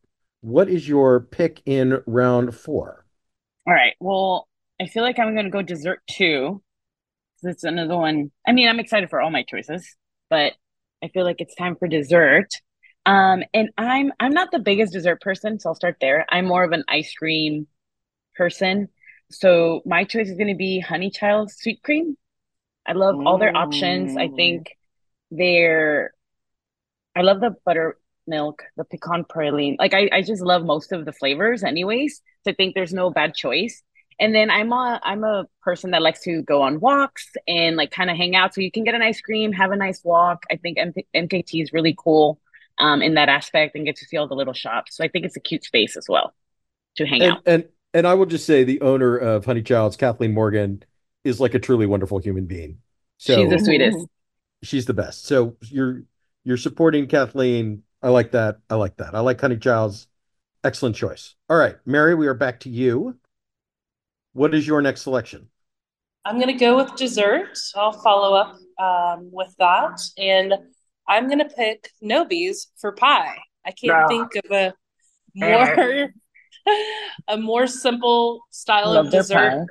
[0.41, 3.05] What is your pick in round four?
[3.67, 3.93] All right.
[3.99, 4.47] Well,
[4.81, 6.61] I feel like I'm going to go dessert two.
[7.43, 8.31] It's another one.
[8.47, 9.95] I mean, I'm excited for all my choices,
[10.29, 10.53] but
[11.03, 12.47] I feel like it's time for dessert.
[13.05, 16.25] Um, and I'm I'm not the biggest dessert person, so I'll start there.
[16.29, 17.67] I'm more of an ice cream
[18.39, 18.87] person.
[19.29, 22.17] So my choice is going to be Honey Child sweet cream.
[22.87, 24.17] I love all their options.
[24.17, 24.75] I think
[25.29, 26.11] they're
[27.15, 29.75] I love the buttermilk, the pecan praline.
[29.77, 32.21] Like I, I just love most of the flavors anyways.
[32.43, 33.83] So I think there's no bad choice.
[34.19, 37.91] And then I'm a I'm a person that likes to go on walks and like
[37.91, 38.53] kind of hang out.
[38.53, 40.43] So you can get an ice cream, have a nice walk.
[40.51, 40.93] I think M-
[41.27, 42.39] MKT is really cool
[42.79, 44.95] um, in that aspect and get to see all the little shops.
[44.95, 46.33] So I think it's a cute space as well
[46.95, 47.41] to hang and, out.
[47.45, 50.83] And and I will just say the owner of Honey Child's, Kathleen Morgan,
[51.23, 52.79] is like a truly wonderful human being.
[53.17, 54.07] So She's the sweetest.
[54.63, 55.25] She's the best.
[55.25, 56.03] So you're
[56.43, 57.83] you're supporting Kathleen.
[58.01, 58.59] I like that.
[58.69, 59.15] I like that.
[59.15, 60.07] I like Honey Child's.
[60.63, 61.35] Excellent choice.
[61.49, 63.17] All right, Mary, we are back to you.
[64.33, 65.47] What is your next selection?
[66.25, 67.57] I'm going to go with dessert.
[67.75, 70.01] I'll follow up um, with that.
[70.17, 70.53] And
[71.07, 73.37] I'm going to pick Nobie's for pie.
[73.65, 74.07] I can't No.
[74.09, 74.73] think of a
[75.33, 75.65] more
[77.27, 79.67] a more simple style of Love their dessert.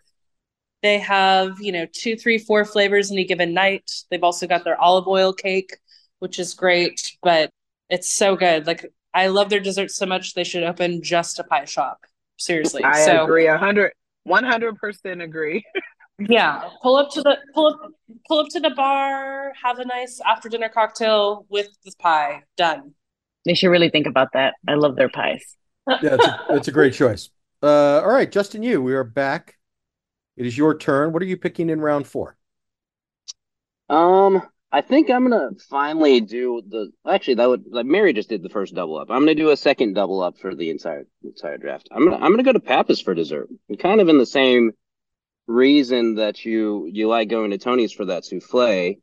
[0.82, 3.90] They have, you know, two, three, four flavors any given night.
[4.10, 5.76] They've also got their olive oil cake,
[6.20, 7.50] which is great, but
[7.90, 8.66] it's so good.
[8.66, 11.98] Like I love their desserts so much they should open just a pie shop.
[12.38, 12.84] Seriously.
[12.84, 13.46] I so agree.
[13.46, 15.64] A hundred, one hundred percent agree.
[16.18, 17.90] yeah, pull up to the pull up
[18.28, 22.44] pull up to the bar, have a nice after dinner cocktail with this pie.
[22.56, 22.94] Done.
[23.44, 24.54] They should really think about that.
[24.68, 25.56] I love their pies.
[25.88, 27.30] Yeah, it's a, it's a great choice.
[27.62, 28.80] Uh, all right, Justin, you.
[28.80, 29.56] We are back.
[30.36, 31.12] It is your turn.
[31.12, 32.36] What are you picking in round four?
[33.88, 36.92] Um, I think I'm gonna finally do the.
[37.08, 39.10] Actually, that would like Mary just did the first double up.
[39.10, 41.88] I'm gonna do a second double up for the entire entire draft.
[41.90, 43.48] I'm gonna I'm gonna go to Pappas for dessert.
[43.78, 44.72] Kind of in the same
[45.46, 49.00] reason that you you like going to Tony's for that souffle.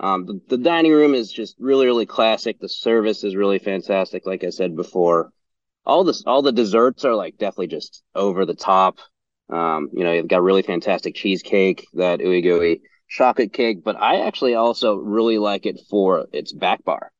[0.00, 2.58] Um, the, the dining room is just really really classic.
[2.58, 4.26] The service is really fantastic.
[4.26, 5.30] Like I said before,
[5.86, 8.98] all this all the desserts are like definitely just over the top.
[9.50, 14.20] Um, you know, you've got really fantastic cheesecake, that ooey gooey chocolate cake, but I
[14.26, 17.10] actually also really like it for its back bar.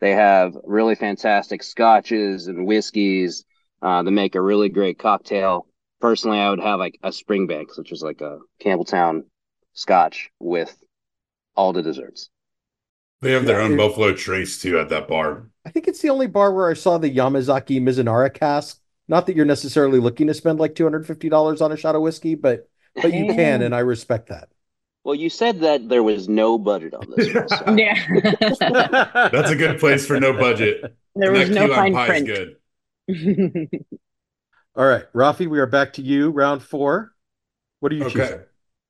[0.00, 3.44] They have really fantastic scotches and whiskeys.
[3.80, 5.66] Uh, they make a really great cocktail.
[6.00, 9.22] Personally, I would have like a Springbank, which is like a Campbeltown
[9.72, 10.76] scotch with
[11.56, 12.30] all the desserts.
[13.20, 15.50] They have their Yeah, own it- Buffalo Trace too at that bar.
[15.68, 18.80] I think it's the only bar where I saw the Yamazaki Mizunara cask.
[19.06, 21.94] Not that you're necessarily looking to spend like two hundred fifty dollars on a shot
[21.94, 22.70] of whiskey, but
[23.02, 24.48] but you can, and I respect that.
[25.04, 27.48] Well, you said that there was no budget on this one.
[27.48, 27.64] So.
[27.76, 27.94] Yeah.
[29.30, 30.96] That's a good place for no budget.
[31.14, 32.26] there And was no fine print.
[32.26, 32.56] good.
[34.74, 36.30] All right, Rafi, we are back to you.
[36.30, 37.12] Round four.
[37.80, 38.14] What are you Okay.
[38.14, 38.40] choosing?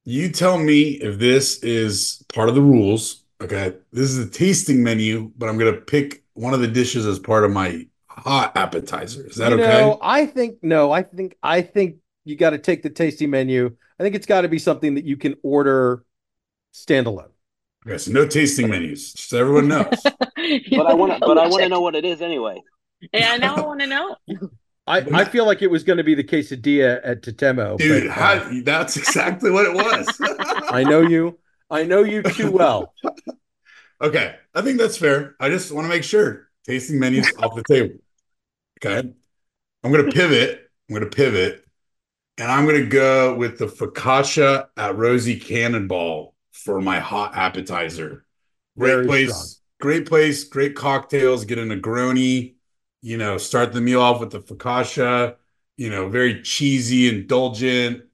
[0.04, 3.24] You tell me if this is part of the rules.
[3.40, 3.74] Okay.
[3.92, 7.18] This is a tasting menu, but I'm going to pick one of the dishes as
[7.18, 9.27] part of my hot appetizer.
[9.27, 9.81] Is that you okay?
[9.81, 10.92] know, I think no.
[10.92, 13.77] I think I think you got to take the tasty menu.
[13.98, 16.05] I think it's got to be something that you can order
[16.72, 17.31] standalone.
[17.87, 17.98] Okay.
[17.98, 20.03] So no tasting menus, just so everyone knows.
[20.70, 21.18] But I want to.
[21.20, 22.62] But I want to know what it is anyway.
[23.12, 24.16] Yeah, now I want to know.
[24.87, 27.77] I, I feel like it was going to be the quesadilla at Tatemó.
[27.77, 30.09] Dude, but, uh, how, that's exactly what it was.
[30.70, 31.38] I know you.
[31.70, 32.94] I know you too well.
[34.00, 35.34] Okay, I think that's fair.
[35.40, 37.98] I just want to make sure tasting menus off the table.
[38.78, 39.12] Okay,
[39.84, 40.70] I'm gonna pivot.
[40.88, 41.64] I'm gonna pivot,
[42.38, 48.24] and I'm gonna go with the focaccia at Rosie Cannonball for my hot appetizer.
[48.78, 49.48] Great Very place, strong.
[49.80, 51.44] great place, great cocktails.
[51.44, 52.54] Get a Negroni.
[53.02, 55.37] You know, start the meal off with the focaccia.
[55.76, 58.04] You know, very cheesy, indulgent,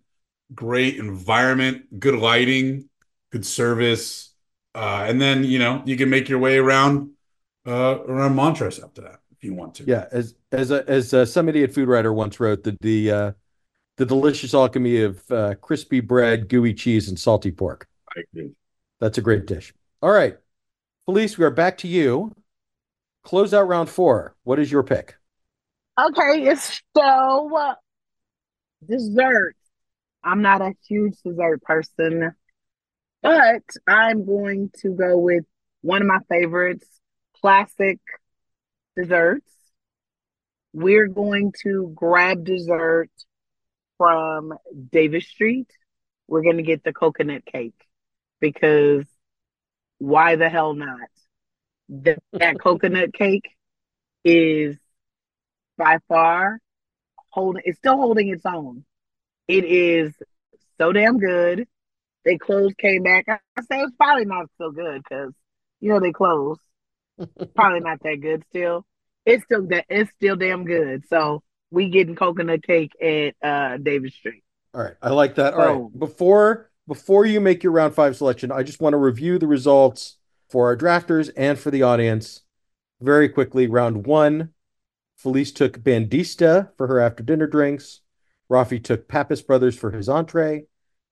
[0.55, 2.91] great environment, good lighting,
[3.33, 4.34] good service.
[4.75, 7.11] Uh, and then you know you can make your way around
[7.67, 9.85] uh, around Montrose after that if you want to.
[9.85, 13.33] Yeah, as as a, as uh, some idiot food writer once wrote, the the uh,
[13.97, 17.87] the delicious alchemy of uh, crispy bread, gooey cheese, and salty pork.
[18.17, 18.53] I agree.
[19.01, 19.73] That's a great dish.
[20.03, 20.37] All right,
[21.07, 22.35] Felice, we are back to you.
[23.23, 24.35] Close out round four.
[24.43, 25.17] What is your pick?
[25.99, 27.75] Okay, it's so uh,
[28.89, 29.55] dessert.
[30.25, 32.35] I'm not a huge dessert person.
[33.25, 35.45] But I'm going to go with
[35.81, 36.87] one of my favorites,
[37.41, 37.99] classic
[38.95, 39.51] desserts.
[40.75, 43.09] We're going to grab dessert
[43.97, 44.53] from
[44.93, 45.69] Davis Street.
[46.29, 47.81] We're going to get the coconut cake
[48.41, 49.07] because
[49.97, 51.09] why the hell not?
[51.89, 53.49] That, that coconut cake
[54.23, 54.77] is
[55.79, 56.59] by far
[57.31, 58.85] holding, it's still holding its own.
[59.49, 60.13] It is
[60.77, 61.67] so damn good.
[62.25, 63.27] They closed, came back.
[63.29, 65.33] I say it's probably not so good because
[65.81, 66.61] you know they closed.
[67.55, 68.85] probably not that good still.
[69.27, 71.05] It's still that it's still damn good.
[71.09, 74.43] So we getting coconut cake at uh Davis Street.
[74.75, 75.55] All right, I like that.
[75.55, 75.91] All right, Oh.
[75.97, 80.17] before before you make your round five selection, I just want to review the results
[80.51, 82.43] for our drafters and for the audience
[83.01, 83.67] very quickly.
[83.67, 84.51] Round one,
[85.17, 88.01] Felice took Bandista for her after dinner drinks.
[88.51, 90.67] Rafi took Pappas Brothers for his entree.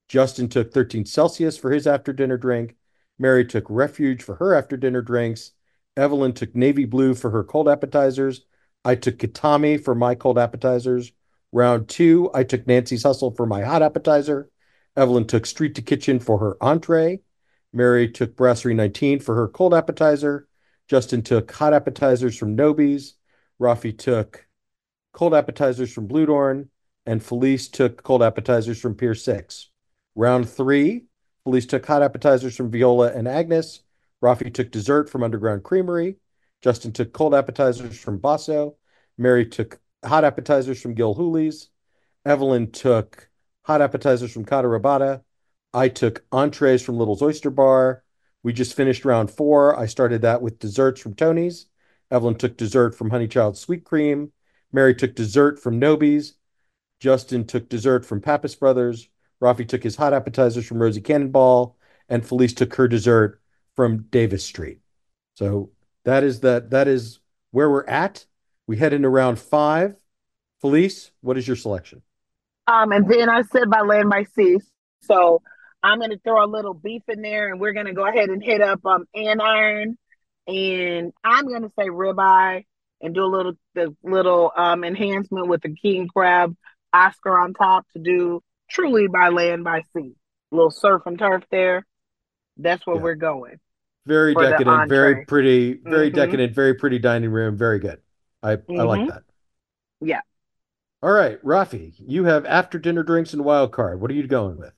[0.08, 2.76] Justin took 13 Celsius for his after dinner drink.
[3.18, 5.52] Mary took Refuge for her after dinner drinks.
[5.96, 8.42] Evelyn took Navy Blue for her cold appetizers.
[8.84, 11.12] I took Katami for my cold appetizers.
[11.52, 14.50] Round two, I took Nancy's Hustle for my hot appetizer.
[14.96, 17.20] Evelyn took Street to Kitchen for her entree.
[17.72, 20.48] Mary took Brasserie 19 for her cold appetizer.
[20.88, 23.14] Justin took hot appetizers from Nobie's.
[23.60, 24.46] Rafi took
[25.12, 26.68] cold appetizers from Bludorn.
[27.06, 29.70] And Felice took cold appetizers from Pier 6.
[30.14, 31.07] Round three,
[31.44, 33.81] Felice took hot appetizers from Viola and Agnes.
[34.22, 36.16] Rafi took dessert from Underground Creamery.
[36.61, 38.77] Justin took cold appetizers from Basso.
[39.18, 41.68] Mary took hot appetizers from Gilhooley's.
[42.25, 43.29] Evelyn took
[43.62, 45.22] hot appetizers from Kata Robata.
[45.75, 48.05] I took entrees from Little's Oyster Bar.
[48.42, 49.79] We just finished round four.
[49.79, 51.66] I started that with desserts from Tony's.
[52.11, 54.33] Evelyn took dessert from Honey Child Sweet Cream.
[54.72, 56.35] Mary took dessert from Nobie's.
[57.01, 59.09] Justin took dessert from Pappas Brothers.
[59.42, 61.76] Rafi took his hot appetizers from Rosie Cannonball.
[62.09, 63.40] And Felice took her dessert
[63.74, 64.81] from Davis Street.
[65.35, 65.70] So
[66.05, 68.26] that is that that is where we're at.
[68.66, 69.96] We head into round five.
[70.61, 72.02] Felice, what is your selection?
[72.66, 74.59] Um, and then I said by land by sea.
[75.02, 75.42] So
[75.83, 78.61] I'm gonna throw a little beef in there, and we're gonna go ahead and hit
[78.61, 79.96] up um andiron,
[80.46, 82.64] and I'm gonna say ribeye,
[83.00, 86.55] and do a little the little um enhancement with the king crab
[86.92, 90.14] Oscar on top to do truly by land by sea.
[90.50, 91.87] little surf and turf there.
[92.58, 93.02] That's where Yeah.
[93.02, 93.58] we're going.
[94.04, 96.14] Very decadent, very pretty, very Mhm.
[96.14, 97.56] decadent, very pretty dining room.
[97.56, 98.02] Very good.
[98.42, 99.08] I I like Mhm.
[99.08, 99.22] that.
[100.02, 100.20] Yeah.
[101.02, 104.00] All right, Rafi, you have after dinner drinks and wild card.
[104.00, 104.74] What are you going with?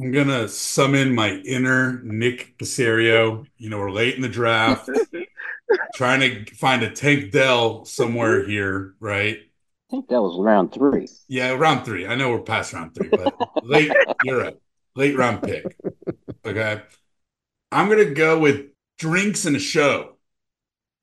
[0.00, 3.44] I'm gonna summon my inner Nick Caserio.
[3.56, 4.88] You know, we're late in the draft,
[5.96, 9.47] trying to find a Tank Dell somewhere here, right?
[9.88, 11.08] I think that was round three.
[11.28, 12.06] Yeah, round three.
[12.06, 13.90] I know we're past round three, but late,
[14.22, 14.56] you're right.
[14.94, 15.76] Late round pick.
[16.44, 16.82] Okay.
[17.72, 18.66] I'm gonna go with
[18.98, 20.16] drinks and a show.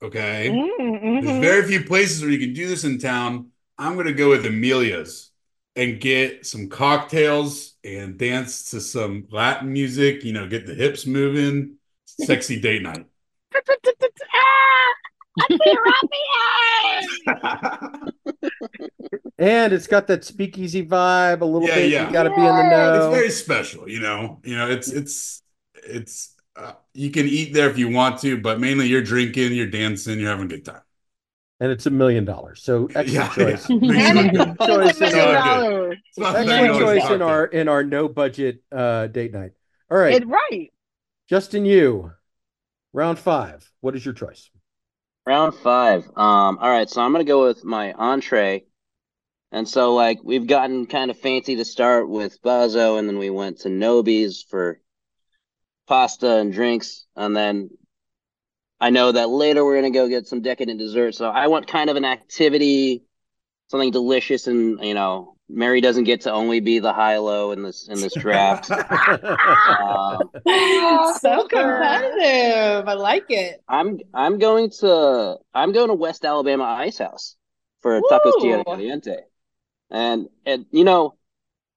[0.03, 0.49] Okay.
[0.51, 1.41] Mhm, There's mhm.
[1.41, 3.51] very few places where you can do this in town.
[3.77, 5.31] I'm gonna go with Amelia's
[5.75, 11.05] and get some cocktails and dance to some Latin music, you know, get the hips
[11.05, 11.77] moving.
[12.05, 13.05] Sexy date night.
[14.33, 15.24] Ah, I see Robbie.
[19.37, 21.91] And it's got that speakeasy vibe a little Yeah, bit.
[21.91, 22.07] yeah.
[22.07, 23.07] You got to be in the know.
[23.09, 24.39] It's very special, you know.
[24.45, 25.41] You know, it's it's
[25.75, 29.67] it's uh, you can eat there if you want to, but mainly you're drinking, you're
[29.67, 30.81] dancing, you're having a good time.
[31.59, 32.63] and it's a million dollars.
[32.63, 33.69] So excellent Yeah, choice.
[33.69, 33.75] yeah.
[33.81, 35.97] Makes And it- it- Excellent choice in million our- dollars.
[36.07, 39.51] it's not a million Excellent choice in our in our no budget uh, date night.
[39.91, 40.71] All right, It's right.
[41.29, 42.11] Justin, you
[42.93, 43.69] round five.
[43.81, 44.49] What is your choice?
[45.25, 46.05] Round five.
[46.15, 48.65] Um, all right, so I'm gonna go with my entree.
[49.51, 53.29] And so like we've gotten kind of fancy to start with Basso, and then we
[53.29, 54.79] went to Nobie's for
[55.87, 57.69] pasta and drinks, and then
[58.79, 61.15] I know that later we're gonna go get some decadent dessert.
[61.15, 63.03] So I want kind of an activity,
[63.69, 67.61] something delicious, and you know, Mary doesn't get to only be the high low in
[67.61, 68.69] this in this draft.
[69.75, 70.29] Um,
[71.19, 72.87] so competitive.
[72.87, 73.61] I like it.
[73.67, 77.35] I'm I'm going to I'm going to West Alabama Ice House
[77.81, 78.41] for tacos Woo!
[78.41, 79.17] tierra caliente,
[79.91, 81.15] and and you know,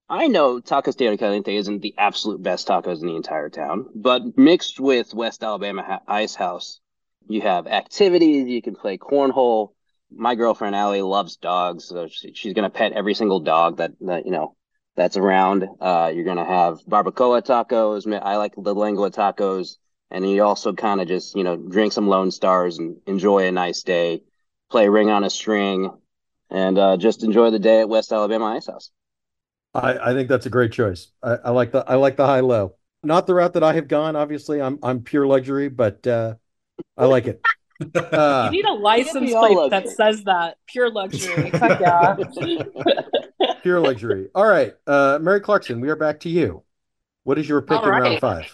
[0.09, 4.37] I know tacos tierra caliente isn't the absolute best tacos in the entire town, but
[4.37, 6.79] mixed with West Alabama ha- Ice House,
[7.27, 8.47] you have activities.
[8.47, 9.73] You can play cornhole.
[10.11, 14.25] My girlfriend Allie loves dogs, so she, she's gonna pet every single dog that that
[14.25, 14.55] you know
[14.95, 15.67] that's around.
[15.79, 18.21] Uh, you're gonna have barbacoa tacos.
[18.21, 19.77] I like the lengua tacos
[20.11, 23.51] and you also kind of just you know drink some Lone Stars and enjoy a
[23.51, 24.21] nice day,
[24.69, 25.91] play Ring on a String,
[26.49, 28.91] and uh, just enjoy the day at West Alabama Ice House.
[29.73, 31.11] I, I think that's a great choice.
[31.21, 32.75] I, I like the I like the high low.
[33.03, 34.15] not the route that I have gone.
[34.15, 36.35] Obviously, I'm I'm pure luxury, but uh,
[36.97, 37.41] I like it.
[37.95, 40.57] Uh, you need a license be all plate that says that.
[40.67, 41.49] Pure luxury.
[41.53, 42.17] Yeah.
[43.63, 44.27] pure luxury.
[44.35, 46.63] All right, uh, Mary Clarkson, we are back to you.
[47.23, 48.53] What is your pick All in round five?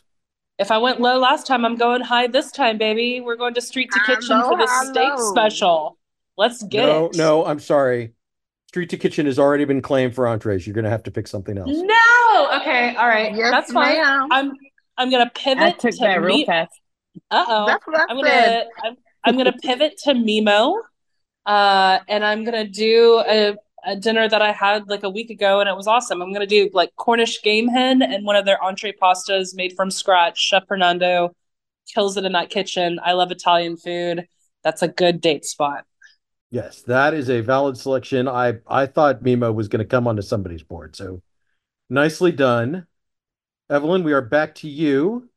[0.59, 3.19] If I went low last time, I'm going high this time, baby.
[3.19, 5.97] We're going to Street to Kitchen Hello, for the steak special.
[6.38, 7.15] Let's get no, it.
[7.15, 8.13] no, I'm sorry.
[8.67, 10.67] Street to Kitchen has already been claimed for entrees.
[10.67, 11.71] You're going to have to pick something else.
[11.71, 12.59] No.
[12.61, 12.95] Okay.
[12.95, 13.34] All right.
[13.36, 13.95] Yes, That's fine.
[13.95, 14.28] ma'am.
[14.32, 14.53] I'm
[14.97, 16.47] I'm gonna pivot I took to that real meat.
[16.47, 16.71] fast.
[17.32, 17.65] Uh oh.
[17.67, 18.67] That's what I I'm said.
[18.84, 20.82] gonna I'm, I'm gonna pivot to Mimo,
[21.45, 25.59] uh, and I'm gonna do a, a dinner that I had like a week ago,
[25.59, 26.21] and it was awesome.
[26.21, 29.89] I'm gonna do like Cornish game hen and one of their entree pastas made from
[29.89, 30.39] scratch.
[30.39, 31.36] Chef Fernando
[31.93, 32.99] kills it in that kitchen.
[33.03, 34.28] I love Italian food.
[34.63, 35.86] That's a good date spot.
[36.51, 38.28] Yes, that is a valid selection.
[38.28, 41.21] I I thought Mimo was going to come onto somebody's board, so
[41.89, 42.88] nicely done.
[43.69, 45.30] Evelyn, we are back to you.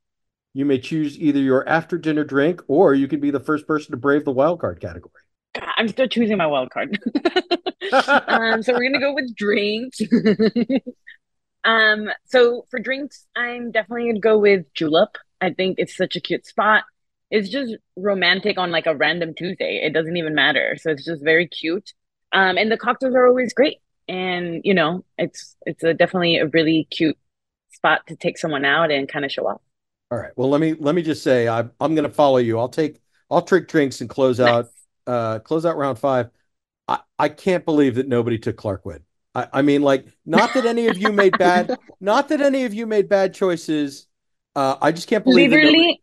[0.55, 3.93] You may choose either your after dinner drink or you could be the first person
[3.93, 5.23] to brave the wild card category.
[5.77, 6.99] I'm still choosing my wild card.
[8.27, 10.01] um, so we're gonna go with drinks.
[11.65, 15.17] um, so for drinks, I'm definitely gonna go with julep.
[15.41, 16.85] I think it's such a cute spot.
[17.31, 19.81] It's just romantic on like a random Tuesday.
[19.85, 20.77] It doesn't even matter.
[20.81, 21.93] So it's just very cute.
[22.33, 23.79] Um, and the cocktails are always great.
[24.09, 27.19] And you know, it's it's a definitely a really cute
[27.71, 29.61] spot to take someone out and kind of show off.
[30.11, 30.33] All right.
[30.37, 32.59] Well, let me let me just say I'm I'm going to follow you.
[32.59, 33.01] I'll take
[33.31, 34.71] I'll trick drinks and close out
[35.07, 36.31] uh close out round five.
[36.87, 39.03] I I can't believe that nobody took Clarkwood.
[39.35, 42.73] I I mean like not that any of you made bad not that any of
[42.73, 44.07] you made bad choices.
[44.57, 46.01] Uh I just can't believe that nobody-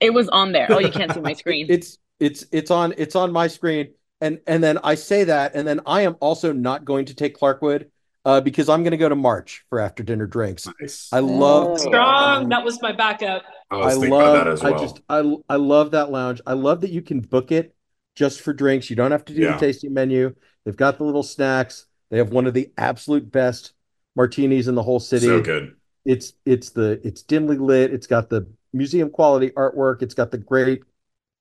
[0.00, 0.66] it was on there.
[0.70, 1.66] Oh, you can't see my screen.
[1.70, 5.66] It's it's it's on it's on my screen, and and then I say that, and
[5.68, 7.86] then I am also not going to take Clarkwood
[8.24, 10.66] uh, because I'm going to go to March for after dinner drinks.
[10.80, 11.08] Nice.
[11.12, 12.48] I love Strong.
[12.50, 13.42] That was my backup.
[13.70, 14.74] I I love that as well.
[14.74, 16.40] I just I I love that lounge.
[16.46, 17.74] I love that you can book it
[18.14, 18.90] just for drinks.
[18.90, 19.52] You don't have to do Yeah.
[19.54, 20.34] the tasting menu.
[20.64, 21.86] They've got the little snacks.
[22.10, 23.72] They have one of the absolute best
[24.14, 25.26] martinis in the whole city.
[25.26, 25.74] so good.
[26.04, 30.36] it's it's the it's dimly lit it's got the museum quality artwork it's got the
[30.36, 30.82] great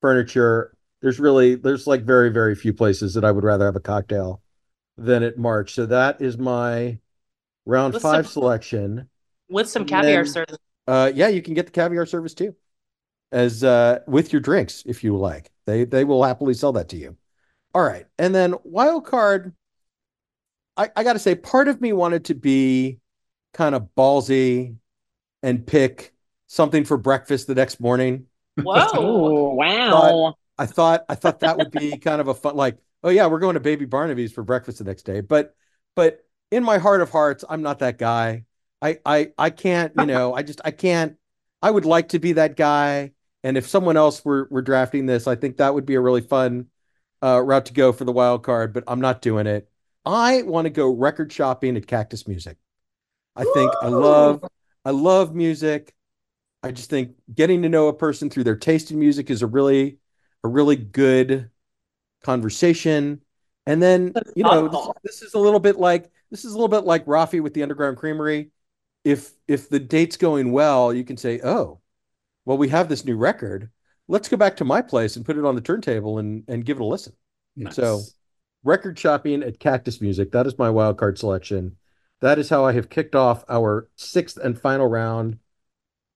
[0.02, 3.80] furniture there's really there's like very very few places that i would rather have a
[3.82, 4.42] cocktail
[4.98, 6.98] than at march so that is my
[7.66, 9.10] round With five some- selection
[9.50, 10.58] With some And caviar then- service.
[10.88, 12.56] uh yeah you can get the caviar service too
[13.32, 16.98] as uh with your drinks if you like they they will happily sell that to
[16.98, 17.16] you
[17.74, 19.54] all right and then wild card
[20.78, 23.00] i i gotta say part of me wanted to be
[23.54, 24.76] kind of ballsy
[25.44, 26.14] and pick
[26.48, 28.26] something for breakfast the next morning
[28.62, 28.88] Whoa.
[28.94, 30.36] Oh, wow.
[30.58, 33.40] i thought i thought that would be kind of a fun like oh yeah we're
[33.40, 35.22] going to baby barnaby's for breakfast the next day.
[35.22, 35.56] But
[35.96, 38.46] but in my heart of hearts i'm not that guy.
[38.82, 41.16] I i i can't you know i just i can't
[41.62, 43.12] i would like to be that guy.
[43.44, 46.22] And if someone else were were drafting this i think that would be a really
[46.22, 46.68] fun
[47.24, 49.70] uh, route to go for the wild card but i'm not doing it.
[50.04, 52.58] I want to go record shopping at cactus music.
[53.36, 54.44] I think i love
[54.86, 55.94] i love music.
[56.64, 59.48] I just think getting to know a person through their taste in music is a
[59.48, 59.98] really
[60.44, 61.51] a really good
[62.24, 63.22] conversation.
[63.66, 66.68] And then, you know, this, this is a little bit like this is a little
[66.68, 68.52] bit like Rafi with the Underground Creamery.
[69.04, 71.80] If if the date's going well, you can say, "Oh,
[72.46, 73.70] well, we have this new record.
[74.08, 76.78] Let's go back to my place and put it on the turntable and and give
[76.78, 77.14] it a listen."
[77.56, 77.76] Nice.
[77.76, 78.02] So,
[78.64, 80.32] record shopping at Cactus Music.
[80.32, 81.76] That is my wild card selection.
[82.22, 85.40] That is how I have kicked off our sixth and final round.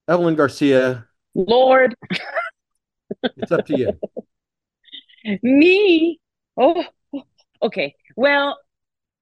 [0.08, 1.94] Evelyn Garcia, Lord,
[3.22, 3.92] it's up to you.
[5.42, 6.20] me.
[6.56, 6.84] Oh,
[7.62, 7.94] okay.
[8.16, 8.58] Well,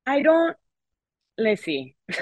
[0.07, 0.57] I don't.
[1.37, 1.97] Let's see.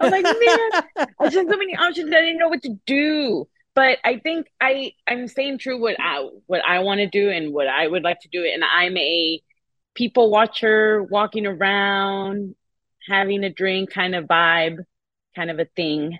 [0.00, 2.08] I'm like, man, I just have so many options.
[2.08, 3.48] I didn't know what to do.
[3.74, 7.52] But I think I I'm staying true what I what I want to do and
[7.52, 8.44] what I would like to do.
[8.44, 9.40] And I'm a
[9.94, 12.56] people watcher, walking around,
[13.08, 14.78] having a drink kind of vibe,
[15.36, 16.18] kind of a thing.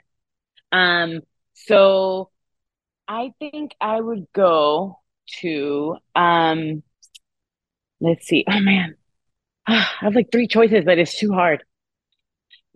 [0.71, 1.23] Um,
[1.55, 2.31] so
[3.09, 5.01] I think I would go
[5.41, 6.83] to um
[8.01, 8.45] let's see.
[8.49, 8.95] Oh man.
[9.67, 11.63] I have like three choices, but it's too hard.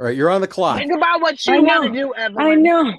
[0.01, 0.78] All right, you're on the clock.
[0.78, 2.47] Think about what you want to do, Evelyn.
[2.47, 2.99] I know.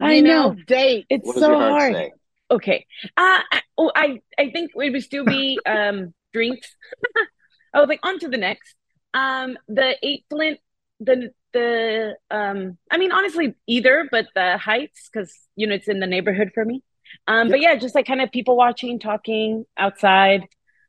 [0.00, 0.56] I You know.
[0.66, 1.06] Date.
[1.08, 1.94] It's What so your heart hard.
[1.94, 2.12] say?
[2.50, 2.86] Okay.
[3.16, 6.74] Uh, I, oh, I I think it would still be um drinks.
[7.74, 8.74] I was like on to the next.
[9.14, 10.60] Um, the eight flint,
[11.00, 12.76] the the um.
[12.90, 16.64] I mean, honestly, either, but the Heights because you know it's in the neighborhood for
[16.64, 16.82] me.
[17.26, 20.46] Um, but yeah, just like kind of people watching, talking outside.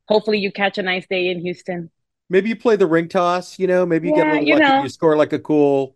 [0.07, 1.89] Hopefully, you catch a nice day in Houston.
[2.29, 4.65] Maybe you play the ring toss, you know, maybe you get a little you lucky,
[4.65, 4.83] know.
[4.83, 5.95] you score like a cool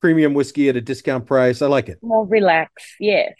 [0.00, 1.62] premium whiskey at a discount price.
[1.62, 1.98] I like it.
[2.00, 2.96] Well, relax.
[2.98, 3.34] Yes.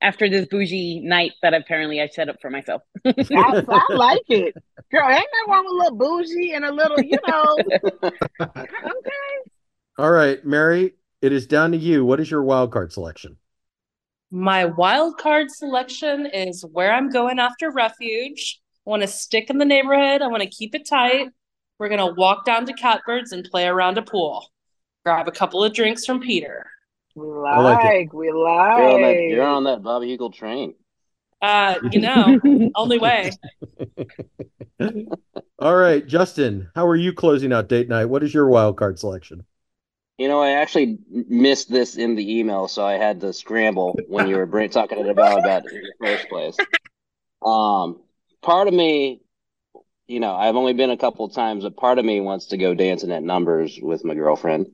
[0.00, 2.82] After this bougie night that apparently I set up for myself.
[3.04, 4.54] I, I like it.
[4.90, 7.56] Girl, ain't nothing wrong with a little bougie and a little, you know.
[8.40, 9.50] okay.
[9.96, 12.04] All right, Mary, it is down to you.
[12.04, 13.36] What is your wild card selection?
[14.32, 18.60] My wild card selection is where I'm going after refuge.
[18.84, 20.20] I want to stick in the neighborhood.
[20.20, 21.28] I want to keep it tight.
[21.78, 24.48] We're going to walk down to Catbirds and play around a pool.
[25.04, 26.66] Grab a couple of drinks from Peter.
[27.14, 29.16] We I like like, we You're on that, like.
[29.30, 30.74] you're on that Bobby Eagle train.
[31.40, 32.40] Uh, you know,
[32.74, 33.30] only way.
[35.60, 38.06] All right, Justin, how are you closing out date night?
[38.06, 39.44] What is your wild card selection?
[40.18, 44.28] You know, I actually missed this in the email, so I had to scramble when
[44.28, 46.56] you were talking about about in the first place.
[47.44, 48.00] Um,
[48.40, 49.22] part of me,
[50.06, 52.74] you know, I've only been a couple times, but part of me wants to go
[52.74, 54.68] dancing at numbers with my girlfriend.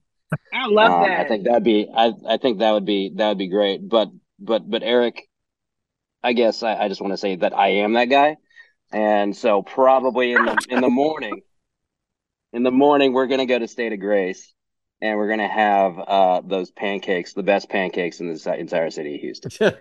[0.53, 1.21] I love Um, that.
[1.21, 3.89] I think that'd be, I, I think that would be, that would be great.
[3.89, 5.27] But, but, but Eric,
[6.23, 8.37] I guess I, I just want to say that I am that guy,
[8.93, 11.41] and so probably in the in the morning,
[12.53, 14.53] in the morning we're gonna go to State of Grace,
[15.03, 19.21] and we're gonna have uh those pancakes, the best pancakes in the entire city of
[19.21, 19.73] Houston.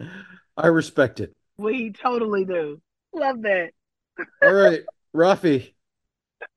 [0.56, 1.34] I respect it.
[1.56, 2.80] we totally do.
[3.14, 3.70] Love that.
[4.42, 4.82] All right,
[5.14, 5.72] Rafi,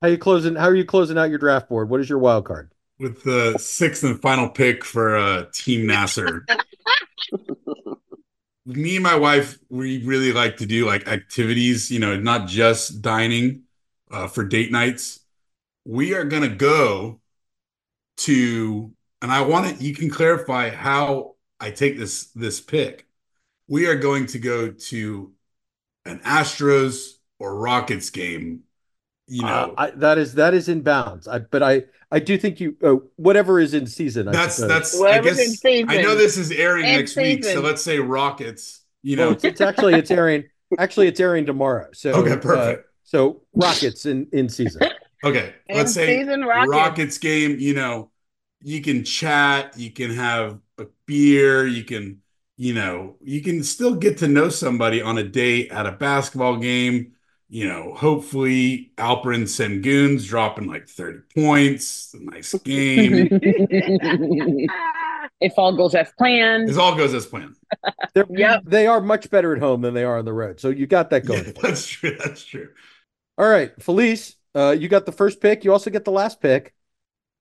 [0.02, 0.56] how you closing?
[0.56, 1.90] How are you closing out your draft board?
[1.90, 2.72] What is your wild card?
[3.00, 6.46] With the sixth and final pick for uh, Team Nasr.
[8.66, 13.02] Me and my wife, we really like to do like activities, you know, not just
[13.02, 13.64] dining
[14.12, 15.21] uh, for date nights.
[15.86, 17.20] We are going to go
[18.18, 23.08] to, and I want to, you can clarify how I take this this pick.
[23.68, 25.34] We are going to go to
[26.06, 28.64] an Astros or Rockets game.
[29.28, 31.28] You know, Uh, I, that is that is in bounds.
[31.28, 34.28] I but I I do think you uh, whatever is in season.
[34.28, 34.68] I That's suppose.
[34.68, 35.04] that's.
[35.08, 35.88] I Whatever's in guess season.
[35.88, 38.82] I know this is airing In next week, so let's say Rockets.
[39.04, 40.46] You Well, know, it's, it's actually it's airing.
[40.78, 41.90] Actually, it's airing tomorrow.
[41.94, 42.88] So Okay, uh, perfect.
[43.04, 44.88] so Rockets in in season.
[45.24, 45.54] okay.
[45.68, 46.72] In Let's say Rockets.
[46.72, 47.58] Rockets game.
[47.60, 48.12] You know,
[48.62, 52.22] you can chat, you can have a beer, you can,
[52.58, 56.58] you know, you can still get to know somebody on a date at a basketball
[56.58, 57.14] game.
[57.50, 62.14] You know, hopefully Alperen Sengun's dropping like 30 points.
[62.14, 63.30] A nice game.
[65.42, 66.70] If all goes as planned.
[66.70, 67.56] this all goes as planned.
[68.14, 68.64] They're, Yep.
[68.66, 70.60] They are much better at home than they are on the road.
[70.60, 71.46] So you got that going.
[71.46, 72.16] Yeah, that's true.
[72.24, 72.70] That's true.
[73.38, 75.64] All right, Felice, uh, you got the first pick.
[75.64, 76.74] You also get the last pick.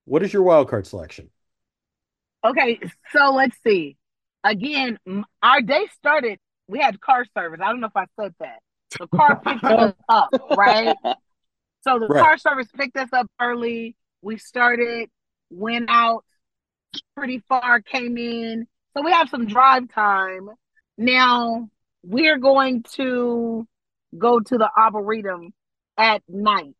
[0.05, 1.31] What is your wild card selection?
[2.45, 2.81] Okay,
[3.13, 3.97] so let's see.
[4.45, 4.99] Again,
[5.43, 6.39] our day started.
[6.69, 7.61] We had car service.
[7.63, 8.61] I don't know if I said that.
[8.99, 10.97] The car picked us up, right?
[11.83, 12.21] So the Right.
[12.21, 13.97] car service picked us up early.
[14.23, 15.09] We started,
[15.51, 16.25] went out
[17.17, 18.67] pretty far, came in.
[18.97, 20.51] So we have some drive time.
[20.99, 21.69] Now
[22.03, 23.67] we're going to
[24.17, 25.53] go to the Arboretum
[25.97, 26.75] at night,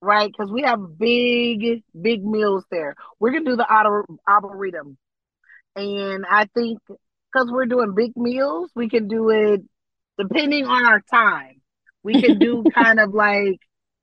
[0.00, 0.30] right?
[0.30, 2.94] Because we have big, big meals there.
[3.18, 4.96] We're to do the Arbor- Arboretum.
[5.76, 9.62] And I think because we're doing big meals, we can do it
[10.18, 11.60] depending on our time.
[12.02, 13.60] We can do kind of like,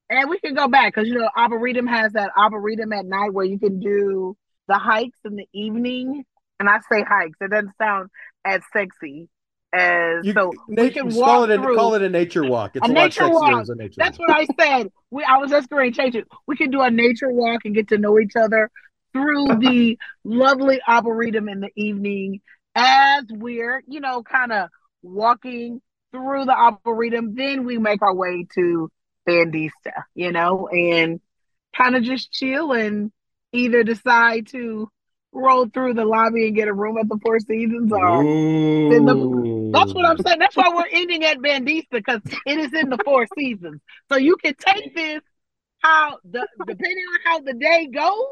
[0.09, 3.45] and we can go back because you know Arboretum has that Arboretum at night where
[3.45, 4.37] you can do
[4.67, 6.23] the hikes in the evening.
[6.59, 8.09] And I say hikes; it doesn't sound
[8.45, 9.27] as sexy
[9.75, 10.51] as You, so.
[10.67, 11.75] we can call walk it a, through.
[11.75, 12.75] call it a nature walk.
[12.75, 13.65] It's A a, nature walk.
[13.67, 14.27] a nature That's walk.
[14.29, 14.45] what I
[14.79, 14.91] said.
[15.11, 16.27] We I was just going to change it.
[16.47, 18.69] We can do a nature walk and get to know each other
[19.13, 22.41] through the lovely arboretum in the evening
[22.75, 24.69] as we're, you know, kind of
[25.01, 27.35] walking through the arboretum.
[27.35, 28.89] Then we make our way to
[29.27, 31.19] Bandista, you know, and
[31.75, 33.11] kind of just chill and
[33.53, 34.89] either decide to
[35.31, 38.99] roll through the lobby and get a room at the Four Seasons or the-
[39.75, 40.39] that's what I'm saying.
[40.39, 43.81] That's why we're ending at Bandista because it is in the Four Seasons.
[44.11, 45.21] So you can take this
[45.79, 48.25] how the depending on how the day goes,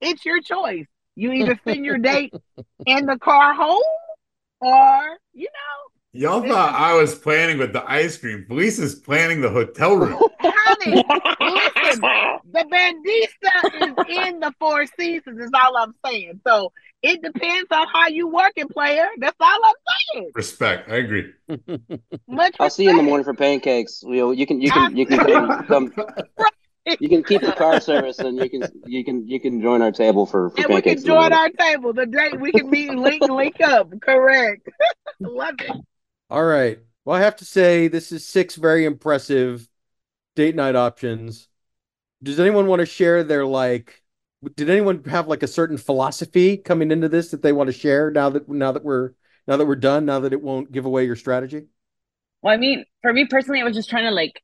[0.00, 0.86] it's your choice.
[1.14, 2.30] You either spend your day
[2.86, 3.82] in the car home,
[4.60, 5.48] or you
[6.16, 8.44] Y'all thought I was planning with the ice cream.
[8.48, 10.18] Felice is planning the hotel room.
[10.40, 11.04] honey,
[11.40, 12.00] listen,
[12.52, 15.38] the Bandista is in the Four Seasons.
[15.38, 16.40] Is all I'm saying.
[16.46, 19.06] So it depends on how you working, player.
[19.18, 19.74] That's all I'm
[20.14, 20.30] saying.
[20.34, 20.90] Respect.
[20.90, 21.32] I agree.
[22.28, 24.02] Much I'll see you in the morning for pancakes.
[24.02, 25.92] You you can you can you can come, come
[26.98, 29.92] you can keep the car service and you can you can you can join our
[29.92, 33.22] table for, for And we can join our table the day we can meet, link,
[33.28, 33.90] link up.
[34.00, 34.68] Correct.
[35.20, 35.84] Love it.
[36.28, 36.78] All right.
[37.04, 39.68] Well, I have to say this is six very impressive
[40.34, 41.48] date night options.
[42.22, 44.02] Does anyone want to share their like
[44.56, 48.10] did anyone have like a certain philosophy coming into this that they want to share
[48.10, 49.12] now that now that we're
[49.46, 51.66] now that we're done, now that it won't give away your strategy?
[52.42, 54.42] Well, I mean, for me personally, I was just trying to like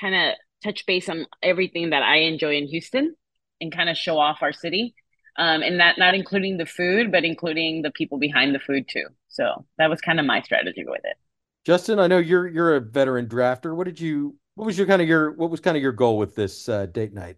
[0.00, 3.14] kind of touch base on everything that I enjoy in Houston
[3.60, 4.94] and kind of show off our city.
[5.38, 9.06] Um, and that not including the food, but including the people behind the food too.
[9.28, 11.16] So that was kind of my strategy with it.
[11.64, 13.74] Justin, I know you're you're a veteran drafter.
[13.74, 16.16] What did you what was your kind of your what was kind of your goal
[16.16, 17.36] with this uh, date night?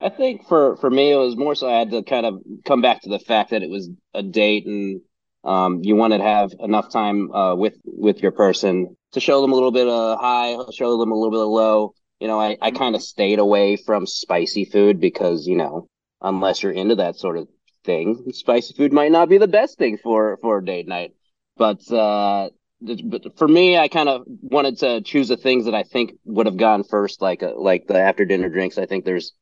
[0.00, 2.80] I think for for me, it was more so I had to kind of come
[2.80, 5.00] back to the fact that it was a date, and
[5.44, 9.52] um, you want to have enough time uh, with with your person to show them
[9.52, 11.94] a little bit of high, show them a little bit of low.
[12.20, 15.88] You know, I I kind of stayed away from spicy food because you know,
[16.20, 17.48] unless you're into that sort of
[17.84, 21.14] thing, spicy food might not be the best thing for for a date night.
[21.56, 22.50] But uh,
[22.80, 26.46] but for me, I kind of wanted to choose the things that I think would
[26.46, 28.78] have gone first, like uh, like the after dinner drinks.
[28.78, 29.32] I think there's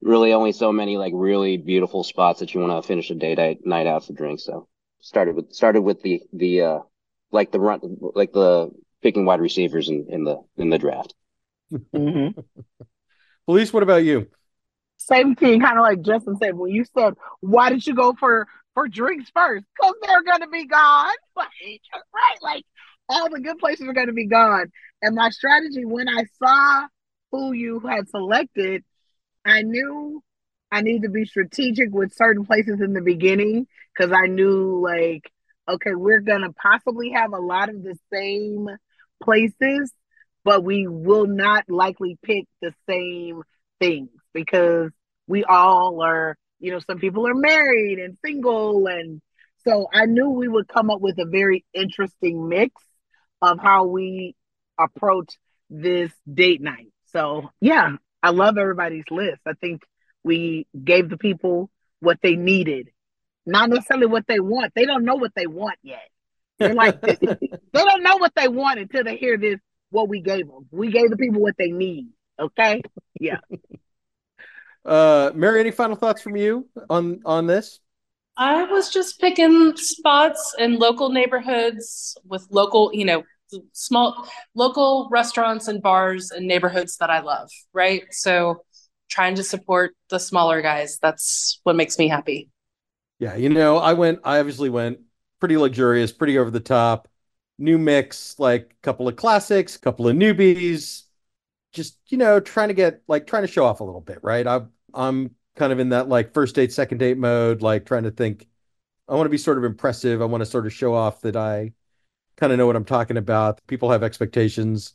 [0.00, 3.34] really only so many like really beautiful spots that you want to finish a day
[3.34, 4.44] night, night out for drinks.
[4.44, 4.68] So
[5.00, 6.78] started with started with the the uh
[7.32, 7.80] like the run
[8.14, 8.70] like the
[9.02, 11.14] picking wide receivers in, in the in the draft.
[11.92, 12.40] Mm-hmm.
[13.46, 14.28] Felice, what about you?
[15.06, 18.46] Same thing, kind of like Justin said when you said, "Why did you go for
[18.72, 19.66] for drinks first?
[19.78, 21.80] Because they're gonna be gone." Like,
[22.14, 22.64] right, like
[23.08, 24.70] all the good places are gonna be gone.
[25.02, 26.86] And my strategy when I saw
[27.32, 28.82] who you had selected,
[29.44, 30.22] I knew
[30.70, 35.30] I need to be strategic with certain places in the beginning because I knew like,
[35.68, 38.68] okay, we're gonna possibly have a lot of the same
[39.22, 39.92] places,
[40.44, 43.42] but we will not likely pick the same
[43.80, 44.90] things because
[45.26, 49.22] we all are, you know, some people are married and single and
[49.66, 52.74] so I knew we would come up with a very interesting mix
[53.40, 54.34] of how we
[54.78, 55.38] approach
[55.70, 56.92] this date night.
[57.06, 59.40] So yeah, I love everybody's list.
[59.46, 59.82] I think
[60.22, 61.70] we gave the people
[62.00, 62.90] what they needed,
[63.46, 64.72] not necessarily what they want.
[64.74, 66.08] They don't know what they want yet.
[66.58, 67.16] They're like, they
[67.72, 69.58] don't know what they want until they hear this,
[69.90, 70.66] what we gave them.
[70.70, 72.08] We gave the people what they need.
[72.38, 72.82] Okay.
[73.18, 73.38] Yeah.
[74.84, 77.80] Uh, Mary, any final thoughts from you on on this?
[78.36, 83.22] I was just picking spots in local neighborhoods with local, you know,
[83.72, 88.02] small local restaurants and bars and neighborhoods that I love, right?
[88.10, 88.64] So
[89.08, 92.50] trying to support the smaller guys, that's what makes me happy.
[93.18, 94.98] Yeah, you know, I went I obviously went
[95.40, 97.08] pretty luxurious, pretty over the top,
[97.58, 101.03] new mix, like a couple of classics, a couple of newbies,
[101.74, 104.46] just, you know, trying to get like trying to show off a little bit, right?
[104.46, 108.10] i'm I'm kind of in that like first date, second date mode, like trying to
[108.10, 108.46] think
[109.08, 110.22] I want to be sort of impressive.
[110.22, 111.72] I want to sort of show off that I
[112.36, 113.60] kind of know what I'm talking about.
[113.66, 114.94] People have expectations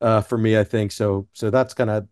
[0.00, 0.92] uh, for me, I think.
[0.92, 2.08] So so that's kind of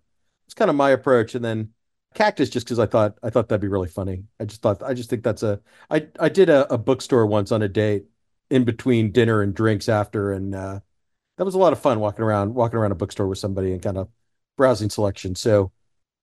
[0.46, 1.34] it's kind of my approach.
[1.34, 1.72] And then
[2.14, 4.24] cactus, just because I thought I thought that'd be really funny.
[4.40, 5.60] I just thought I just think that's a
[5.90, 8.06] I I did a, a bookstore once on a date
[8.50, 10.80] in between dinner and drinks after, and uh,
[11.43, 13.82] that was a lot of fun walking around walking around a bookstore with somebody and
[13.82, 14.09] kind of
[14.57, 15.34] browsing selection.
[15.34, 15.72] So,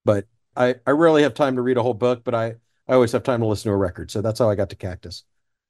[0.06, 2.56] but I I rarely have time to read a whole book, but I
[2.88, 4.12] I always have time to listen to a record.
[4.12, 5.26] So that's how I got to cactus.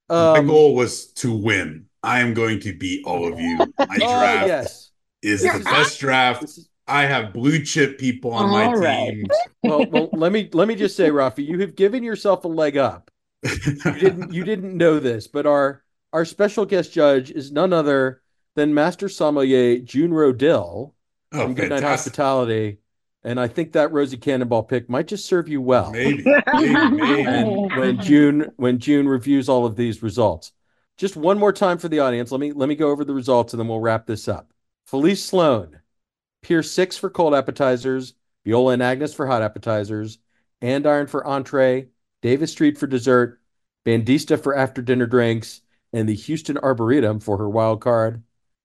[0.08, 1.88] Um, My goal was to win.
[2.04, 3.58] I am going to beat all of you.
[3.58, 4.92] My oh, draft oh, yes.
[5.24, 6.46] is the best draft.
[6.88, 9.10] I have blue chip people on all my right.
[9.10, 9.26] team.
[9.64, 12.78] Well, well, let me let me just say, Rafi, you have given yourself a leg
[12.78, 13.10] up.
[13.44, 15.84] You didn't you didn't know this, but our
[16.14, 18.22] our special guest judge is none other
[18.56, 20.94] than Master Sommelier June Rodil
[21.32, 22.80] oh, from Goodnight Hospitality.
[23.24, 25.92] And I think that Rosie Cannonball pick might just serve you well.
[25.92, 26.24] Maybe,
[26.54, 27.22] maybe, maybe.
[27.24, 30.54] And when June when June reviews all of these results.
[30.98, 32.32] Just one more time for the audience.
[32.32, 34.52] Let me let me go over the results and then we'll wrap this up.
[34.86, 35.80] Felice Sloan,
[36.42, 38.14] Pier Six for cold appetizers,
[38.46, 40.20] Viola and Agnes for hot appetizers,
[40.62, 41.90] Andiron for entree,
[42.22, 43.40] Davis Street for dessert,
[43.86, 45.62] Bandista for after dinner drinks,
[45.94, 48.24] and the Houston Arboretum for her wild card.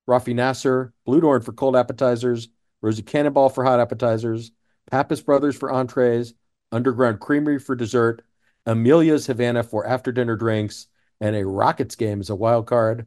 [0.09, 2.49] Rafi Nasr, Blue Dorn for cold appetizers,
[2.83, 4.53] Rosie Cannonball for hot appetizers,
[4.91, 6.35] Pappas Brothers for entrees,
[6.71, 8.23] Underground Creamery for dessert,
[8.67, 10.87] Amelia's Havana for after dinner drinks,
[11.21, 13.07] and a Rockets game as a wild card.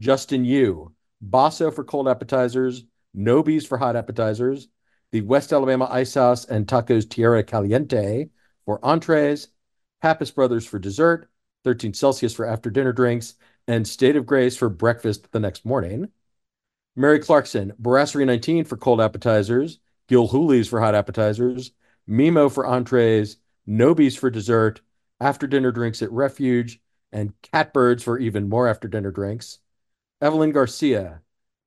[0.00, 2.84] Justin Yu, Basso for cold appetizers,
[3.14, 4.68] Nobie's for hot appetizers,
[5.12, 8.28] the West Alabama Ice House and Tacos Tierra Caliente
[8.66, 9.48] for entrees,
[10.02, 11.30] Pappas Brothers for dessert,
[11.62, 13.34] 13 Celsius for after dinner drinks,
[13.66, 16.08] and State of Grace for breakfast the next morning.
[16.96, 21.72] Mary Clarkson, Brasserie 19 for cold appetizers, Gilhooley's for hot appetizers,
[22.08, 24.80] Mimo for entrees, Nobie's for dessert,
[25.20, 26.80] after dinner drinks at Refuge,
[27.10, 29.58] and Catbirds for even more after dinner drinks.
[30.20, 31.22] Evelyn Garcia,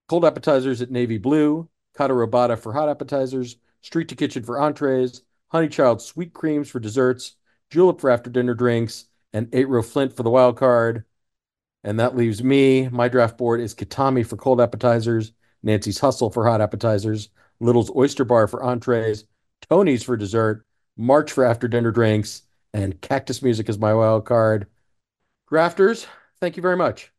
[0.08, 5.24] cold appetizers at Navy Blue, Kata Robata for hot appetizers, Street to Kitchen for entrees,
[5.50, 7.36] Honey Child sweet creams for desserts,
[7.70, 11.04] Julep for after dinner drinks, and Eight Row Flint for the wild card.
[11.84, 12.90] And that leaves me.
[12.90, 15.32] My draft board is Katami for cold appetizers,
[15.64, 19.26] Nancy's Hustle for hot appetizers, Little's Oyster Bar for entrees,
[19.70, 20.66] Tony's for dessert,
[20.98, 24.68] March for after dinner drinks, and Cactus Music is my wild card.
[25.52, 26.06] Drafters,
[26.42, 27.12] thank you very much.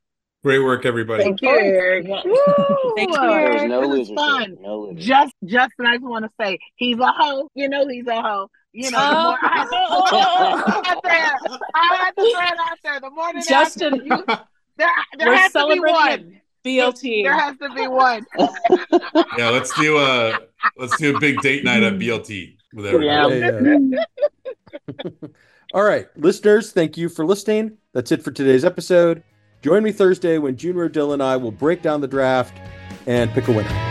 [0.44, 1.24] Great work, everybody.
[1.24, 2.06] Thank you, Eric.
[2.06, 2.20] Yeah.
[2.24, 2.92] Woo!
[2.96, 4.14] Thank you, There was no losers.
[4.14, 4.56] fun.
[4.60, 5.04] No losers.
[5.04, 7.48] Just, Justin, I just want to say he's a hoe.
[7.54, 8.48] You know he's a hoe.
[8.72, 9.88] You know, the Oh.
[9.90, 10.14] more I,
[10.74, 13.00] I had to throw it- I had to throw it out there.
[13.00, 14.24] The more that Justin, I, you,
[14.76, 14.88] there,
[15.18, 16.40] there has to be one.
[16.64, 17.24] BLT.
[17.24, 18.26] There has to be one.
[19.38, 20.38] yeah, let's do a
[20.76, 23.38] let's do a big date night at BLT with everybody.
[23.38, 23.98] Yeah.
[24.86, 25.28] Hey, uh,
[25.74, 27.76] All right, listeners, thank you for listening.
[27.94, 29.22] That's it for today's episode.
[29.62, 32.56] Join me Thursday when June Rodil and I will break down the draft
[33.06, 33.87] and pick a winner.